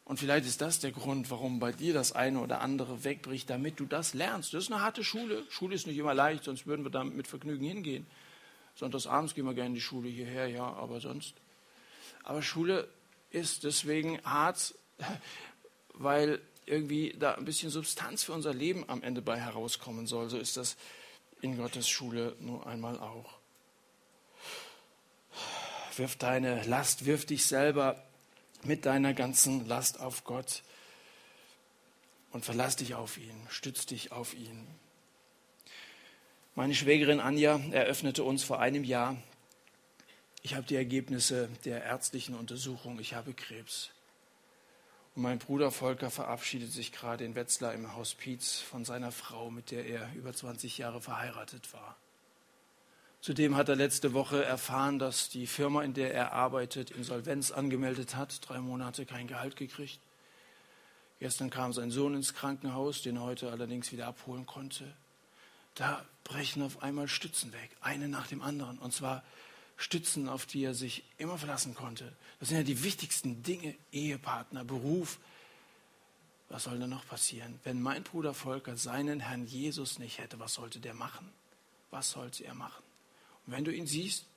Und 0.05 0.19
vielleicht 0.19 0.47
ist 0.47 0.61
das 0.61 0.79
der 0.79 0.91
Grund, 0.91 1.29
warum 1.29 1.59
bei 1.59 1.71
dir 1.71 1.93
das 1.93 2.13
eine 2.13 2.39
oder 2.39 2.61
andere 2.61 3.03
wegbricht, 3.03 3.49
damit 3.49 3.79
du 3.79 3.85
das 3.85 4.15
lernst. 4.15 4.53
Das 4.53 4.63
ist 4.63 4.71
eine 4.71 4.81
harte 4.81 5.03
Schule. 5.03 5.45
Schule 5.49 5.75
ist 5.75 5.85
nicht 5.85 5.97
immer 5.97 6.15
leicht, 6.15 6.45
sonst 6.45 6.65
würden 6.65 6.83
wir 6.83 6.89
da 6.89 7.03
mit 7.03 7.27
Vergnügen 7.27 7.65
hingehen. 7.65 8.07
Sonntagsabends 8.75 9.35
gehen 9.35 9.45
wir 9.45 9.53
gerne 9.53 9.69
in 9.69 9.75
die 9.75 9.81
Schule 9.81 10.09
hierher, 10.09 10.47
ja, 10.47 10.63
aber 10.63 10.99
sonst. 10.99 11.35
Aber 12.23 12.41
Schule 12.41 12.87
ist 13.29 13.63
deswegen 13.63 14.19
hart, 14.23 14.73
weil 15.93 16.41
irgendwie 16.65 17.15
da 17.17 17.35
ein 17.35 17.45
bisschen 17.45 17.69
Substanz 17.69 18.23
für 18.23 18.33
unser 18.33 18.53
Leben 18.53 18.85
am 18.87 19.03
Ende 19.03 19.21
bei 19.21 19.39
herauskommen 19.39 20.07
soll. 20.07 20.29
So 20.29 20.37
ist 20.37 20.57
das 20.57 20.75
in 21.41 21.55
Gottes 21.55 21.87
Schule 21.87 22.35
nur 22.39 22.65
einmal 22.65 22.97
auch 22.97 23.38
wirf 25.99 26.15
deine 26.15 26.63
Last, 26.63 27.05
wirf 27.05 27.25
dich 27.25 27.45
selber 27.45 28.03
mit 28.63 28.85
deiner 28.85 29.13
ganzen 29.13 29.67
Last 29.67 29.99
auf 29.99 30.23
Gott 30.23 30.63
und 32.31 32.45
verlass 32.45 32.75
dich 32.75 32.95
auf 32.95 33.17
ihn, 33.17 33.35
stütz 33.49 33.85
dich 33.85 34.11
auf 34.11 34.33
ihn. 34.33 34.65
Meine 36.55 36.73
Schwägerin 36.73 37.19
Anja 37.19 37.59
eröffnete 37.71 38.23
uns 38.23 38.43
vor 38.43 38.59
einem 38.59 38.83
Jahr, 38.83 39.17
ich 40.41 40.55
habe 40.55 40.65
die 40.65 40.75
Ergebnisse 40.75 41.49
der 41.65 41.83
ärztlichen 41.83 42.33
Untersuchung, 42.33 42.99
ich 42.99 43.13
habe 43.13 43.33
Krebs. 43.33 43.91
Und 45.15 45.23
mein 45.23 45.39
Bruder 45.39 45.69
Volker 45.69 46.09
verabschiedet 46.09 46.71
sich 46.71 46.93
gerade 46.93 47.25
in 47.25 47.35
Wetzlar 47.35 47.73
im 47.73 47.95
Hospiz 47.95 48.59
von 48.59 48.85
seiner 48.85 49.11
Frau, 49.11 49.51
mit 49.51 49.71
der 49.71 49.85
er 49.85 50.09
über 50.15 50.33
20 50.33 50.77
Jahre 50.77 51.01
verheiratet 51.01 51.73
war. 51.73 51.97
Zudem 53.21 53.57
hat 53.57 53.67
er 53.67 53.75
letzte 53.75 54.13
Woche 54.13 54.43
erfahren, 54.45 54.97
dass 54.97 55.27
die 55.27 55.45
Firma, 55.45 55.83
in 55.83 55.93
der 55.93 56.13
er 56.13 56.31
arbeitet, 56.31 56.89
Insolvenz 56.91 57.51
angemeldet 57.51 58.15
hat, 58.15 58.39
drei 58.47 58.59
Monate 58.59 59.05
kein 59.05 59.27
Gehalt 59.27 59.57
gekriegt. 59.57 59.99
Gestern 61.19 61.49
kam 61.49 61.73
sein 61.73 61.91
Sohn 61.91 62.15
ins 62.15 62.33
Krankenhaus, 62.33 63.01
den 63.01 63.17
er 63.17 63.23
heute 63.23 63.51
allerdings 63.51 63.91
wieder 63.91 64.07
abholen 64.07 64.45
konnte. 64.45 64.85
Da 65.75 66.05
brechen 66.23 66.61
auf 66.61 66.81
einmal 66.81 67.09
Stützen 67.09 67.51
weg, 67.51 67.69
eine 67.81 68.07
nach 68.07 68.27
dem 68.27 68.41
anderen. 68.41 68.79
Und 68.79 68.93
zwar 68.93 69.23
Stützen, 69.75 70.29
auf 70.29 70.45
die 70.45 70.63
er 70.63 70.73
sich 70.73 71.03
immer 71.17 71.37
verlassen 71.37 71.75
konnte. 71.75 72.13
Das 72.39 72.49
sind 72.49 72.57
ja 72.57 72.63
die 72.63 72.83
wichtigsten 72.83 73.43
Dinge, 73.43 73.75
Ehepartner, 73.91 74.63
Beruf. 74.63 75.19
Was 76.47 76.63
soll 76.63 76.79
denn 76.79 76.89
noch 76.89 77.05
passieren? 77.05 77.59
Wenn 77.65 77.81
mein 77.81 78.03
Bruder 78.03 78.33
Volker 78.33 78.77
seinen 78.77 79.19
Herrn 79.19 79.45
Jesus 79.45 79.99
nicht 79.99 80.19
hätte, 80.19 80.39
was 80.39 80.53
sollte 80.53 80.79
der 80.79 80.93
machen? 80.93 81.29
Was 81.91 82.11
sollte 82.11 82.45
er 82.45 82.55
machen? 82.55 82.88
Und 83.49 83.55
wenn 83.55 83.65
du 83.65 83.73
ihn 83.73 83.87
siehst, 83.87 84.27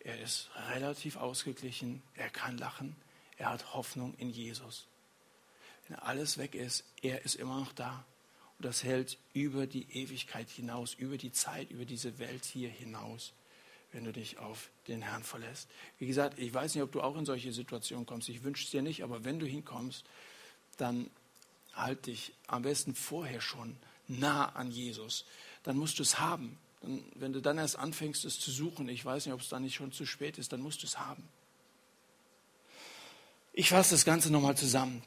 er 0.00 0.20
ist 0.20 0.50
relativ 0.68 1.16
ausgeglichen, 1.16 2.02
er 2.16 2.28
kann 2.28 2.58
lachen, 2.58 2.94
er 3.38 3.48
hat 3.48 3.72
Hoffnung 3.72 4.12
in 4.18 4.28
Jesus. 4.28 4.88
Wenn 5.88 5.98
alles 6.00 6.36
weg 6.36 6.54
ist, 6.54 6.84
er 7.00 7.24
ist 7.24 7.36
immer 7.36 7.58
noch 7.58 7.72
da. 7.72 8.04
Und 8.58 8.66
das 8.66 8.84
hält 8.84 9.16
über 9.32 9.66
die 9.66 9.90
Ewigkeit 9.90 10.50
hinaus, 10.50 10.92
über 10.92 11.16
die 11.16 11.32
Zeit, 11.32 11.70
über 11.70 11.86
diese 11.86 12.18
Welt 12.18 12.44
hier 12.44 12.68
hinaus, 12.68 13.32
wenn 13.90 14.04
du 14.04 14.12
dich 14.12 14.36
auf 14.36 14.68
den 14.86 15.00
Herrn 15.00 15.22
verlässt. 15.22 15.70
Wie 15.98 16.06
gesagt, 16.06 16.38
ich 16.38 16.52
weiß 16.52 16.74
nicht, 16.74 16.84
ob 16.84 16.92
du 16.92 17.00
auch 17.00 17.16
in 17.16 17.24
solche 17.24 17.54
Situationen 17.54 18.04
kommst. 18.04 18.28
Ich 18.28 18.42
wünsche 18.42 18.64
es 18.64 18.70
dir 18.70 18.82
nicht, 18.82 19.02
aber 19.02 19.24
wenn 19.24 19.38
du 19.38 19.46
hinkommst, 19.46 20.04
dann 20.76 21.08
halt 21.72 22.04
dich 22.04 22.34
am 22.48 22.60
besten 22.60 22.94
vorher 22.94 23.40
schon 23.40 23.78
nah 24.08 24.50
an 24.50 24.70
Jesus. 24.70 25.24
Dann 25.62 25.78
musst 25.78 25.98
du 25.98 26.02
es 26.02 26.18
haben. 26.18 26.58
Und 26.86 27.04
wenn 27.16 27.32
du 27.32 27.40
dann 27.40 27.58
erst 27.58 27.78
anfängst, 27.78 28.24
es 28.24 28.38
zu 28.38 28.50
suchen, 28.50 28.88
ich 28.88 29.04
weiß 29.04 29.26
nicht, 29.26 29.34
ob 29.34 29.40
es 29.40 29.48
dann 29.48 29.62
nicht 29.62 29.74
schon 29.74 29.92
zu 29.92 30.06
spät 30.06 30.38
ist, 30.38 30.52
dann 30.52 30.60
musst 30.60 30.82
du 30.82 30.86
es 30.86 30.98
haben. 30.98 31.28
Ich 33.52 33.70
fasse 33.70 33.94
das 33.94 34.04
Ganze 34.04 34.30
nochmal 34.30 34.56
zusammen. 34.56 35.02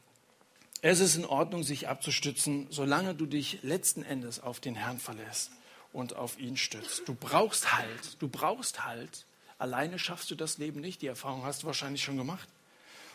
Es 0.81 0.99
ist 0.99 1.15
in 1.15 1.25
Ordnung, 1.25 1.63
sich 1.63 1.87
abzustützen, 1.87 2.67
solange 2.69 3.15
du 3.15 3.25
dich 3.25 3.59
letzten 3.63 4.03
Endes 4.03 4.39
auf 4.39 4.59
den 4.59 4.75
Herrn 4.75 4.99
verlässt 4.99 5.51
und 5.93 6.15
auf 6.15 6.39
ihn 6.39 6.57
stützt. 6.57 7.03
Du 7.05 7.13
brauchst 7.13 7.77
Halt. 7.77 8.21
Du 8.21 8.27
brauchst 8.27 8.85
Halt. 8.85 9.25
Alleine 9.57 9.99
schaffst 9.99 10.31
du 10.31 10.35
das 10.35 10.57
Leben 10.57 10.81
nicht. 10.81 11.01
Die 11.01 11.07
Erfahrung 11.07 11.43
hast 11.43 11.63
du 11.63 11.67
wahrscheinlich 11.67 12.03
schon 12.03 12.17
gemacht. 12.17 12.47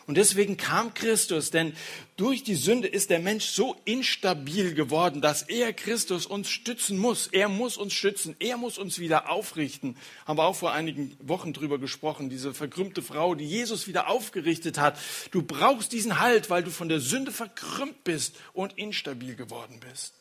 Und 0.07 0.17
deswegen 0.17 0.55
kam 0.55 0.93
Christus, 0.93 1.49
denn 1.49 1.73
durch 2.15 2.43
die 2.43 2.53
Sünde 2.53 2.87
ist 2.87 3.09
der 3.09 3.19
Mensch 3.19 3.45
so 3.45 3.75
instabil 3.85 4.75
geworden, 4.75 5.19
dass 5.19 5.41
er 5.41 5.73
Christus 5.73 6.27
uns 6.27 6.47
stützen 6.47 6.99
muss. 6.99 7.27
Er 7.27 7.49
muss 7.49 7.75
uns 7.75 7.93
stützen, 7.93 8.35
er 8.39 8.57
muss 8.57 8.77
uns 8.77 8.99
wieder 8.99 9.31
aufrichten. 9.31 9.97
Haben 10.25 10.37
wir 10.37 10.43
auch 10.43 10.55
vor 10.55 10.73
einigen 10.73 11.17
Wochen 11.21 11.53
drüber 11.53 11.79
gesprochen, 11.79 12.29
diese 12.29 12.53
verkrümmte 12.53 13.01
Frau, 13.01 13.33
die 13.33 13.47
Jesus 13.47 13.87
wieder 13.87 14.07
aufgerichtet 14.07 14.77
hat. 14.77 14.99
Du 15.31 15.41
brauchst 15.41 15.91
diesen 15.91 16.19
Halt, 16.19 16.51
weil 16.51 16.63
du 16.63 16.69
von 16.69 16.87
der 16.87 16.99
Sünde 16.99 17.31
verkrümmt 17.31 18.03
bist 18.03 18.35
und 18.53 18.77
instabil 18.77 19.35
geworden 19.35 19.79
bist. 19.79 20.13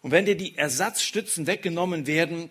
Und 0.00 0.12
wenn 0.12 0.26
dir 0.26 0.36
die 0.36 0.56
Ersatzstützen 0.56 1.48
weggenommen 1.48 2.06
werden, 2.06 2.50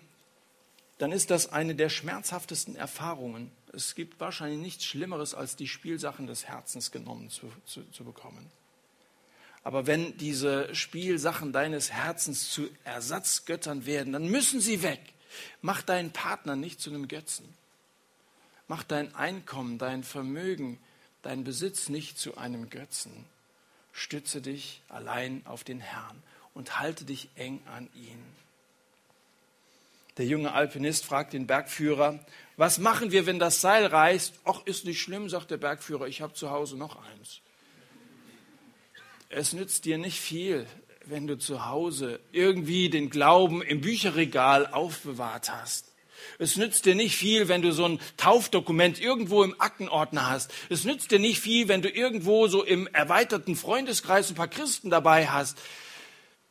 dann 0.98 1.12
ist 1.12 1.30
das 1.30 1.52
eine 1.52 1.74
der 1.74 1.88
schmerzhaftesten 1.88 2.76
Erfahrungen, 2.76 3.52
es 3.72 3.94
gibt 3.94 4.18
wahrscheinlich 4.20 4.60
nichts 4.60 4.84
Schlimmeres, 4.84 5.34
als 5.34 5.56
die 5.56 5.68
Spielsachen 5.68 6.26
des 6.26 6.46
Herzens 6.46 6.90
genommen 6.90 7.30
zu, 7.30 7.52
zu, 7.64 7.84
zu 7.90 8.04
bekommen. 8.04 8.50
Aber 9.62 9.86
wenn 9.86 10.16
diese 10.16 10.74
Spielsachen 10.74 11.52
deines 11.52 11.92
Herzens 11.92 12.50
zu 12.50 12.68
Ersatzgöttern 12.84 13.86
werden, 13.86 14.12
dann 14.12 14.28
müssen 14.28 14.60
sie 14.60 14.82
weg. 14.82 15.00
Mach 15.60 15.82
deinen 15.82 16.10
Partner 16.10 16.56
nicht 16.56 16.80
zu 16.80 16.90
einem 16.90 17.06
Götzen. 17.06 17.46
Mach 18.66 18.82
dein 18.82 19.14
Einkommen, 19.14 19.78
dein 19.78 20.04
Vermögen, 20.04 20.78
dein 21.22 21.44
Besitz 21.44 21.88
nicht 21.88 22.18
zu 22.18 22.36
einem 22.38 22.70
Götzen. 22.70 23.12
Stütze 23.92 24.40
dich 24.40 24.82
allein 24.88 25.42
auf 25.46 25.64
den 25.64 25.80
Herrn 25.80 26.22
und 26.54 26.78
halte 26.78 27.04
dich 27.04 27.28
eng 27.34 27.60
an 27.66 27.88
ihn. 27.94 28.24
Der 30.18 30.26
junge 30.26 30.52
Alpinist 30.52 31.04
fragt 31.04 31.32
den 31.32 31.46
Bergführer, 31.46 32.18
was 32.56 32.78
machen 32.78 33.12
wir, 33.12 33.26
wenn 33.26 33.38
das 33.38 33.60
Seil 33.60 33.86
reißt? 33.86 34.34
Ach, 34.44 34.66
ist 34.66 34.84
nicht 34.84 35.00
schlimm, 35.00 35.28
sagt 35.28 35.52
der 35.52 35.58
Bergführer, 35.58 36.08
ich 36.08 36.20
habe 36.20 36.34
zu 36.34 36.50
Hause 36.50 36.76
noch 36.76 36.96
eins. 36.96 37.40
Es 39.28 39.52
nützt 39.52 39.84
dir 39.84 39.96
nicht 39.96 40.20
viel, 40.20 40.66
wenn 41.04 41.28
du 41.28 41.38
zu 41.38 41.66
Hause 41.66 42.18
irgendwie 42.32 42.90
den 42.90 43.10
Glauben 43.10 43.62
im 43.62 43.80
Bücherregal 43.80 44.66
aufbewahrt 44.66 45.52
hast. 45.52 45.92
Es 46.40 46.56
nützt 46.56 46.84
dir 46.86 46.96
nicht 46.96 47.14
viel, 47.14 47.46
wenn 47.46 47.62
du 47.62 47.72
so 47.72 47.84
ein 47.84 48.00
Taufdokument 48.16 49.00
irgendwo 49.00 49.44
im 49.44 49.60
Aktenordner 49.60 50.28
hast. 50.28 50.52
Es 50.68 50.84
nützt 50.84 51.12
dir 51.12 51.20
nicht 51.20 51.38
viel, 51.38 51.68
wenn 51.68 51.80
du 51.80 51.88
irgendwo 51.88 52.48
so 52.48 52.64
im 52.64 52.88
erweiterten 52.88 53.54
Freundeskreis 53.54 54.30
ein 54.30 54.34
paar 54.34 54.48
Christen 54.48 54.90
dabei 54.90 55.28
hast. 55.28 55.58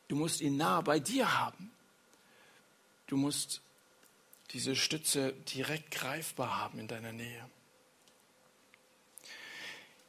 Du 0.08 0.16
musst 0.16 0.40
ihn 0.40 0.56
nah 0.56 0.80
bei 0.80 1.00
dir 1.02 1.38
haben. 1.38 1.72
Du 3.08 3.16
musst 3.16 3.62
diese 4.52 4.76
Stütze 4.76 5.34
direkt 5.56 5.92
greifbar 5.92 6.58
haben 6.58 6.80
in 6.80 6.88
deiner 6.90 7.14
Nähe. 7.14 7.50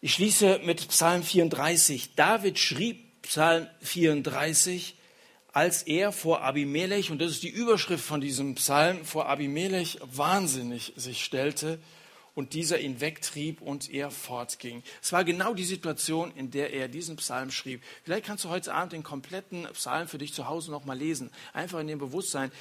Ich 0.00 0.14
schließe 0.14 0.60
mit 0.64 0.88
Psalm 0.88 1.22
34. 1.22 2.16
David 2.16 2.58
schrieb 2.58 3.22
Psalm 3.22 3.68
34, 3.82 4.96
als 5.52 5.84
er 5.84 6.10
vor 6.12 6.42
Abimelech, 6.42 7.10
und 7.10 7.20
das 7.20 7.30
ist 7.30 7.42
die 7.44 7.48
Überschrift 7.48 8.04
von 8.04 8.20
diesem 8.20 8.56
Psalm, 8.56 9.04
vor 9.04 9.26
Abimelech 9.26 9.98
wahnsinnig 10.02 10.92
sich 10.96 11.24
stellte 11.24 11.78
und 12.38 12.54
dieser 12.54 12.78
ihn 12.78 13.00
wegtrieb 13.00 13.60
und 13.60 13.92
er 13.92 14.12
fortging. 14.12 14.84
Es 15.02 15.10
war 15.10 15.24
genau 15.24 15.54
die 15.54 15.64
Situation, 15.64 16.30
in 16.36 16.52
der 16.52 16.72
er 16.72 16.86
diesen 16.86 17.16
Psalm 17.16 17.50
schrieb. 17.50 17.82
Vielleicht 18.04 18.26
kannst 18.26 18.44
du 18.44 18.48
heute 18.48 18.72
Abend 18.72 18.92
den 18.92 19.02
kompletten 19.02 19.66
Psalm 19.72 20.06
für 20.06 20.18
dich 20.18 20.32
zu 20.32 20.46
Hause 20.46 20.70
nochmal 20.70 20.96
lesen. 20.96 21.32
Einfach 21.52 21.80
in 21.80 21.88
dem 21.88 21.98
Bewusstsein, 21.98 22.52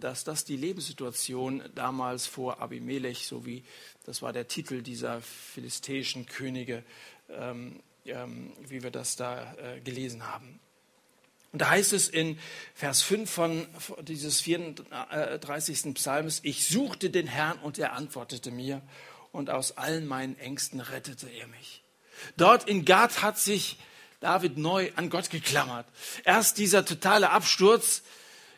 dass 0.00 0.24
das 0.24 0.44
die 0.44 0.56
Lebenssituation 0.56 1.62
damals 1.74 2.26
vor 2.26 2.60
Abimelech, 2.60 3.26
so 3.26 3.46
wie 3.46 3.64
das 4.04 4.22
war 4.22 4.32
der 4.32 4.48
Titel 4.48 4.82
dieser 4.82 5.20
philistäischen 5.20 6.26
Könige, 6.26 6.84
ähm, 7.30 7.80
ähm, 8.04 8.52
wie 8.68 8.82
wir 8.82 8.90
das 8.90 9.16
da 9.16 9.54
äh, 9.54 9.80
gelesen 9.80 10.26
haben. 10.26 10.60
Und 11.52 11.60
da 11.60 11.70
heißt 11.70 11.92
es 11.92 12.08
in 12.08 12.38
Vers 12.74 13.02
5 13.02 13.30
von 13.30 13.66
dieses 14.02 14.40
34. 14.40 15.94
Psalms, 15.94 16.40
ich 16.42 16.66
suchte 16.66 17.10
den 17.10 17.28
Herrn 17.28 17.58
und 17.58 17.78
er 17.78 17.92
antwortete 17.92 18.50
mir 18.50 18.82
und 19.30 19.50
aus 19.50 19.76
allen 19.76 20.06
meinen 20.06 20.36
Ängsten 20.38 20.80
rettete 20.80 21.28
er 21.28 21.46
mich. 21.46 21.84
Dort 22.36 22.68
in 22.68 22.84
Gad 22.84 23.22
hat 23.22 23.38
sich 23.38 23.78
David 24.20 24.58
neu 24.58 24.90
an 24.96 25.10
Gott 25.10 25.30
geklammert. 25.30 25.86
Erst 26.24 26.58
dieser 26.58 26.84
totale 26.84 27.30
Absturz, 27.30 28.02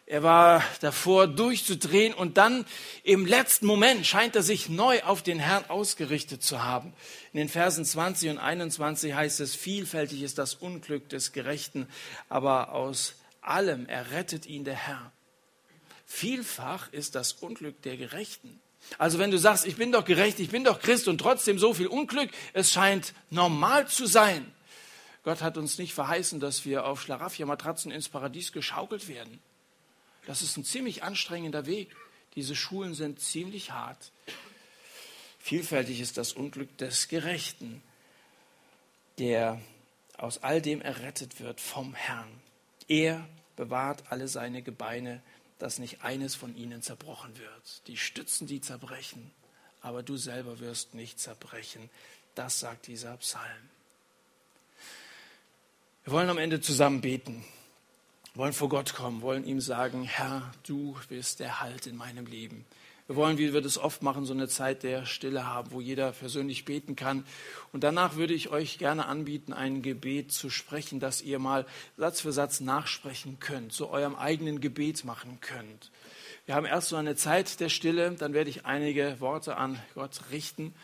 er 0.09 0.23
war 0.23 0.63
davor 0.81 1.27
durchzudrehen 1.27 2.15
und 2.15 2.37
dann 2.37 2.65
im 3.03 3.27
letzten 3.27 3.67
Moment 3.67 4.07
scheint 4.07 4.37
er 4.37 4.45
sich 4.45 4.69
neu 4.69 5.03
auf 5.03 5.25
den 5.25 5.41
Herrn 5.41 5.65
ausgerichtet 5.69 6.45
zu 6.45 6.63
haben. 6.63 6.93
In 7.33 7.39
den 7.39 7.49
Versen 7.49 7.85
20 7.85 8.31
und 8.31 8.39
21 8.39 9.15
heißt 9.15 9.41
es, 9.41 9.57
vielfältig 9.57 10.23
ist 10.23 10.39
das 10.39 10.55
Unglück 10.55 11.09
des 11.09 11.33
Gerechten, 11.33 11.89
aber 12.29 12.73
aus 12.73 13.15
allem 13.41 13.87
errettet 13.87 14.47
ihn 14.47 14.65
der 14.65 14.77
Herr. 14.77 15.11
Vielfach 16.07 16.93
ist 16.93 17.17
das 17.17 17.33
Unglück 17.33 17.83
der 17.83 17.97
Gerechten. 17.97 18.61
Also 18.99 19.19
wenn 19.19 19.33
du 19.33 19.39
sagst, 19.39 19.67
ich 19.67 19.75
bin 19.75 19.91
doch 19.91 20.05
gerecht, 20.05 20.39
ich 20.39 20.51
bin 20.51 20.63
doch 20.63 20.81
Christ 20.81 21.09
und 21.09 21.19
trotzdem 21.19 21.59
so 21.59 21.75
viel 21.75 21.89
Unglück, 21.89 22.31
es 22.53 22.73
scheint 22.73 23.13
normal 23.31 23.89
zu 23.89 24.07
sein. 24.07 24.53
Gott 25.25 25.43
hat 25.43 25.59
uns 25.59 25.79
nicht 25.79 25.95
verheißen, 25.95 26.39
dass 26.39 26.65
wir 26.65 26.87
auf 26.87 27.03
Schlaraffia-Matratzen 27.03 27.91
ins 27.91 28.09
Paradies 28.09 28.53
geschaukelt 28.53 29.09
werden. 29.09 29.41
Das 30.27 30.43
ist 30.43 30.57
ein 30.57 30.65
ziemlich 30.65 31.03
anstrengender 31.03 31.67
Weg. 31.67 31.95
Diese 32.35 32.55
Schulen 32.55 32.95
sind 32.95 33.21
ziemlich 33.21 33.71
hart. 33.71 34.13
Vielfältig 35.39 36.01
ist 36.01 36.19
das 36.19 36.33
Unglück 36.33 36.77
des 36.77 37.09
Gerechten, 37.09 37.81
der 39.19 39.61
aus 40.19 40.43
all 40.43 40.61
dem 40.61 40.83
errettet 40.83 41.41
wird 41.41 41.61
vom 41.61 41.95
Herrn. 41.95 42.29
Er 42.89 43.27
bewahrt 43.55 44.11
alle 44.11 44.29
seine 44.29 44.63
Gebeine, 44.63 45.23
dass 45.59 45.79
nicht 45.79 46.03
eines 46.03 46.35
von 46.35 46.57
ihnen 46.57 46.83
zerbrochen 46.83 47.39
wird. 47.39 47.87
Die 47.87 47.97
Stützen, 47.97 48.47
die 48.47 48.61
zerbrechen, 48.61 49.31
aber 49.81 50.03
du 50.03 50.17
selber 50.17 50.59
wirst 50.59 50.95
nicht 50.95 51.21
zerbrechen. 51.21 51.89
Das 52.35 52.61
sagt 52.61 52.89
dieser 52.89 53.17
Psalm. 53.19 53.71
Wir 56.05 56.13
wollen 56.13 56.29
am 56.29 56.39
Ende 56.39 56.61
zusammen 56.61 57.01
beten 57.01 57.45
wollen 58.37 58.53
vor 58.53 58.69
Gott 58.69 58.95
kommen, 58.95 59.23
wollen 59.23 59.45
ihm 59.45 59.61
sagen, 59.61 60.03
Herr, 60.03 60.53
du 60.67 60.95
bist 61.09 61.41
der 61.41 61.61
Halt 61.61 61.87
in 61.87 61.97
meinem 61.97 62.27
Leben. 62.27 62.67
Wir 63.07 63.17
wollen, 63.17 63.39
wie 63.39 63.55
wir 63.55 63.63
das 63.63 63.79
oft 63.79 64.03
machen, 64.03 64.27
so 64.27 64.35
eine 64.35 64.49
Zeit 64.49 64.83
der 64.83 65.07
Stille 65.07 65.47
haben, 65.47 65.71
wo 65.71 65.81
jeder 65.81 66.13
persönlich 66.13 66.65
beten 66.65 66.97
kann. 66.97 67.25
Und 67.73 67.85
danach 67.85 68.17
würde 68.17 68.35
ich 68.35 68.51
euch 68.51 68.79
gerne 68.79 69.07
anbieten, 69.07 69.53
ein 69.53 69.81
Gebet 69.81 70.33
zu 70.33 70.51
sprechen, 70.51 71.01
dass 71.01 71.23
ihr 71.23 71.39
mal 71.39 71.67
Satz 71.97 72.21
für 72.21 72.33
Satz 72.33 72.61
nachsprechen 72.61 73.39
könnt, 73.39 73.73
zu 73.73 73.89
eurem 73.89 74.17
eigenen 74.17 74.61
Gebet 74.61 75.05
machen 75.05 75.39
könnt. 75.41 75.91
Wir 76.47 76.57
haben 76.57 76.67
erst 76.67 76.89
so 76.89 76.97
eine 76.97 77.17
Zeit 77.17 77.61
der 77.61 77.69
Stille, 77.69 78.11
dann 78.19 78.35
werde 78.35 78.51
ich 78.51 78.67
einige 78.67 79.17
Worte 79.21 79.57
an 79.57 79.81
Gott 79.95 80.21
richten 80.31 80.75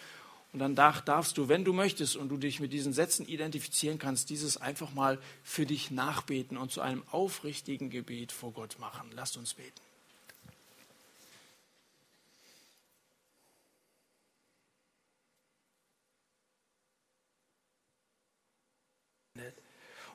und 0.52 0.58
dann 0.58 0.74
darfst 0.74 1.38
du, 1.38 1.48
wenn 1.48 1.64
du 1.64 1.72
möchtest 1.72 2.14
und 2.14 2.28
du 2.28 2.36
dich 2.36 2.60
mit 2.60 2.74
diesen 2.74 2.92
Sätzen 2.92 3.26
identifizieren 3.26 3.98
kannst, 3.98 4.28
dieses 4.28 4.58
einfach 4.58 4.92
mal 4.92 5.18
für 5.42 5.64
dich 5.64 5.90
nachbeten 5.90 6.58
und 6.58 6.70
zu 6.70 6.82
einem 6.82 7.02
aufrichtigen 7.10 7.88
Gebet 7.88 8.32
vor 8.32 8.52
Gott 8.52 8.78
machen. 8.78 9.10
Lasst 9.14 9.38
uns 9.38 9.54
beten. 9.54 9.80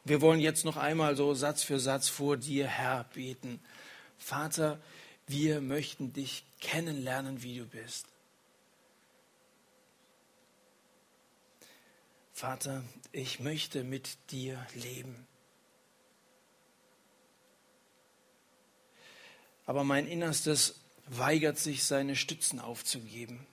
Wir 0.03 0.21
wollen 0.21 0.39
jetzt 0.39 0.63
noch 0.63 0.77
einmal 0.77 1.15
so 1.17 1.33
Satz 1.33 1.63
für 1.63 1.79
Satz 1.79 2.07
vor 2.07 2.37
dir, 2.37 2.67
Herr, 2.67 3.05
beten. 3.13 3.59
Vater, 4.19 4.79
wir 5.25 5.61
möchten 5.61 6.13
dich 6.13 6.45
kennenlernen, 6.61 7.41
wie 7.41 7.57
du 7.57 7.65
bist. 7.65 8.05
Vater, 12.37 12.83
ich 13.13 13.39
möchte 13.39 13.83
mit 13.83 14.15
dir 14.29 14.63
leben. 14.75 15.27
Aber 19.65 19.83
mein 19.83 20.05
Innerstes 20.05 20.75
weigert 21.07 21.57
sich, 21.57 21.83
seine 21.83 22.15
Stützen 22.15 22.59
aufzugeben. 22.59 23.47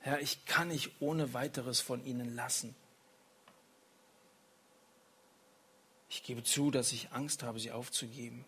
Herr, 0.00 0.20
ich 0.22 0.44
kann 0.44 0.66
nicht 0.66 1.00
ohne 1.00 1.34
weiteres 1.34 1.80
von 1.80 2.04
ihnen 2.04 2.34
lassen. 2.34 2.74
Ich 6.08 6.24
gebe 6.24 6.42
zu, 6.42 6.72
dass 6.72 6.90
ich 6.90 7.12
Angst 7.12 7.44
habe, 7.44 7.60
sie 7.60 7.70
aufzugeben. 7.70 8.44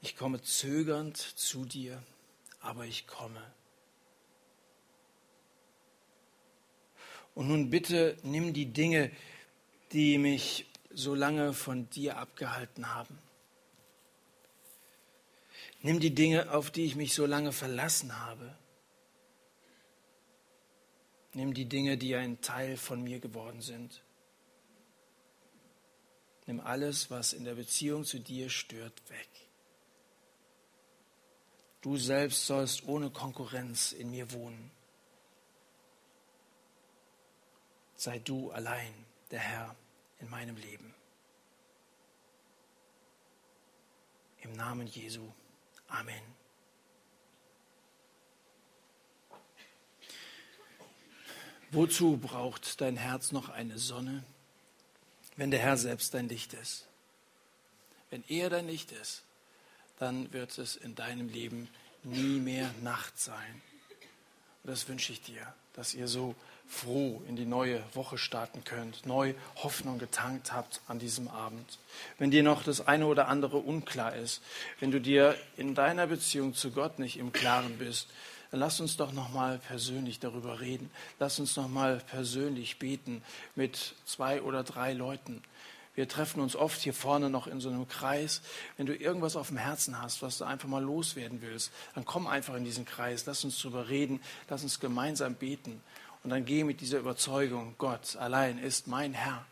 Ich 0.00 0.16
komme 0.16 0.42
zögernd 0.42 1.16
zu 1.16 1.64
dir 1.64 2.02
aber 2.62 2.86
ich 2.86 3.06
komme. 3.06 3.42
Und 7.34 7.48
nun 7.48 7.70
bitte 7.70 8.16
nimm 8.22 8.52
die 8.52 8.72
Dinge, 8.72 9.10
die 9.92 10.18
mich 10.18 10.66
so 10.90 11.14
lange 11.14 11.52
von 11.52 11.88
dir 11.90 12.18
abgehalten 12.18 12.94
haben. 12.94 13.18
Nimm 15.80 15.98
die 15.98 16.14
Dinge, 16.14 16.52
auf 16.52 16.70
die 16.70 16.84
ich 16.84 16.94
mich 16.94 17.14
so 17.14 17.26
lange 17.26 17.52
verlassen 17.52 18.20
habe. 18.20 18.56
Nimm 21.32 21.54
die 21.54 21.64
Dinge, 21.64 21.96
die 21.96 22.14
ein 22.14 22.40
Teil 22.40 22.76
von 22.76 23.02
mir 23.02 23.18
geworden 23.18 23.62
sind. 23.62 24.02
Nimm 26.46 26.60
alles, 26.60 27.10
was 27.10 27.32
in 27.32 27.44
der 27.44 27.54
Beziehung 27.54 28.04
zu 28.04 28.20
dir 28.20 28.50
stört, 28.50 29.08
weg. 29.08 29.41
Du 31.82 31.96
selbst 31.96 32.46
sollst 32.46 32.86
ohne 32.86 33.10
Konkurrenz 33.10 33.92
in 33.92 34.10
mir 34.12 34.30
wohnen. 34.32 34.70
Sei 37.96 38.20
du 38.20 38.50
allein 38.52 38.92
der 39.32 39.40
Herr 39.40 39.76
in 40.20 40.30
meinem 40.30 40.56
Leben. 40.56 40.94
Im 44.42 44.52
Namen 44.52 44.86
Jesu. 44.86 45.32
Amen. 45.88 46.22
Wozu 51.72 52.16
braucht 52.16 52.80
dein 52.80 52.96
Herz 52.96 53.32
noch 53.32 53.48
eine 53.48 53.78
Sonne, 53.78 54.22
wenn 55.36 55.50
der 55.50 55.60
Herr 55.60 55.76
selbst 55.76 56.14
dein 56.14 56.28
Licht 56.28 56.52
ist? 56.52 56.86
Wenn 58.10 58.22
er 58.28 58.50
dein 58.50 58.66
Licht 58.68 58.92
ist, 58.92 59.24
dann 59.98 60.32
wird 60.32 60.58
es 60.58 60.76
in 60.76 60.94
deinem 60.94 61.28
Leben 61.28 61.68
nie 62.02 62.40
mehr 62.40 62.70
Nacht 62.82 63.18
sein. 63.20 63.62
Und 64.62 64.70
das 64.70 64.88
wünsche 64.88 65.12
ich 65.12 65.22
dir, 65.22 65.54
dass 65.74 65.94
ihr 65.94 66.08
so 66.08 66.34
froh 66.66 67.22
in 67.28 67.36
die 67.36 67.44
neue 67.44 67.82
Woche 67.94 68.16
starten 68.16 68.64
könnt, 68.64 69.04
neu 69.04 69.34
Hoffnung 69.56 69.98
getankt 69.98 70.52
habt 70.52 70.80
an 70.88 70.98
diesem 70.98 71.28
Abend. 71.28 71.78
Wenn 72.18 72.30
dir 72.30 72.42
noch 72.42 72.62
das 72.62 72.86
eine 72.86 73.06
oder 73.06 73.28
andere 73.28 73.58
unklar 73.58 74.16
ist, 74.16 74.42
wenn 74.80 74.90
du 74.90 75.00
dir 75.00 75.36
in 75.56 75.74
deiner 75.74 76.06
Beziehung 76.06 76.54
zu 76.54 76.70
Gott 76.70 76.98
nicht 76.98 77.18
im 77.18 77.32
Klaren 77.32 77.78
bist, 77.78 78.08
dann 78.50 78.60
lass 78.60 78.80
uns 78.80 78.96
doch 78.96 79.12
noch 79.12 79.30
mal 79.30 79.58
persönlich 79.58 80.20
darüber 80.20 80.60
reden. 80.60 80.90
Lass 81.18 81.38
uns 81.40 81.56
noch 81.56 81.68
mal 81.68 82.02
persönlich 82.10 82.78
beten 82.78 83.22
mit 83.54 83.94
zwei 84.04 84.42
oder 84.42 84.62
drei 84.62 84.92
Leuten. 84.92 85.42
Wir 85.94 86.08
treffen 86.08 86.40
uns 86.40 86.56
oft 86.56 86.80
hier 86.80 86.94
vorne 86.94 87.28
noch 87.28 87.46
in 87.46 87.60
so 87.60 87.68
einem 87.68 87.86
Kreis. 87.86 88.40
Wenn 88.76 88.86
du 88.86 88.96
irgendwas 88.96 89.36
auf 89.36 89.48
dem 89.48 89.58
Herzen 89.58 90.00
hast, 90.00 90.22
was 90.22 90.38
du 90.38 90.44
einfach 90.44 90.68
mal 90.68 90.82
loswerden 90.82 91.42
willst, 91.42 91.70
dann 91.94 92.04
komm 92.04 92.26
einfach 92.26 92.54
in 92.54 92.64
diesen 92.64 92.84
Kreis. 92.86 93.26
Lass 93.26 93.44
uns 93.44 93.60
darüber 93.60 93.88
reden. 93.88 94.20
Lass 94.48 94.62
uns 94.62 94.80
gemeinsam 94.80 95.34
beten. 95.34 95.82
Und 96.24 96.30
dann 96.30 96.44
geh 96.44 96.64
mit 96.64 96.80
dieser 96.80 96.98
Überzeugung, 96.98 97.74
Gott 97.78 98.16
allein 98.16 98.58
ist 98.58 98.86
mein 98.86 99.12
Herr. 99.12 99.44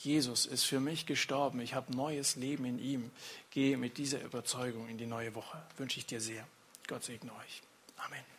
Jesus 0.00 0.46
ist 0.46 0.64
für 0.64 0.78
mich 0.78 1.06
gestorben. 1.06 1.60
Ich 1.60 1.74
habe 1.74 1.94
neues 1.94 2.36
Leben 2.36 2.64
in 2.64 2.78
ihm. 2.78 3.10
Geh 3.50 3.76
mit 3.76 3.98
dieser 3.98 4.22
Überzeugung 4.22 4.88
in 4.88 4.98
die 4.98 5.06
neue 5.06 5.34
Woche. 5.34 5.60
Wünsche 5.76 5.98
ich 5.98 6.06
dir 6.06 6.20
sehr. 6.20 6.46
Gott 6.86 7.02
segne 7.02 7.32
euch. 7.32 7.62
Amen. 7.96 8.37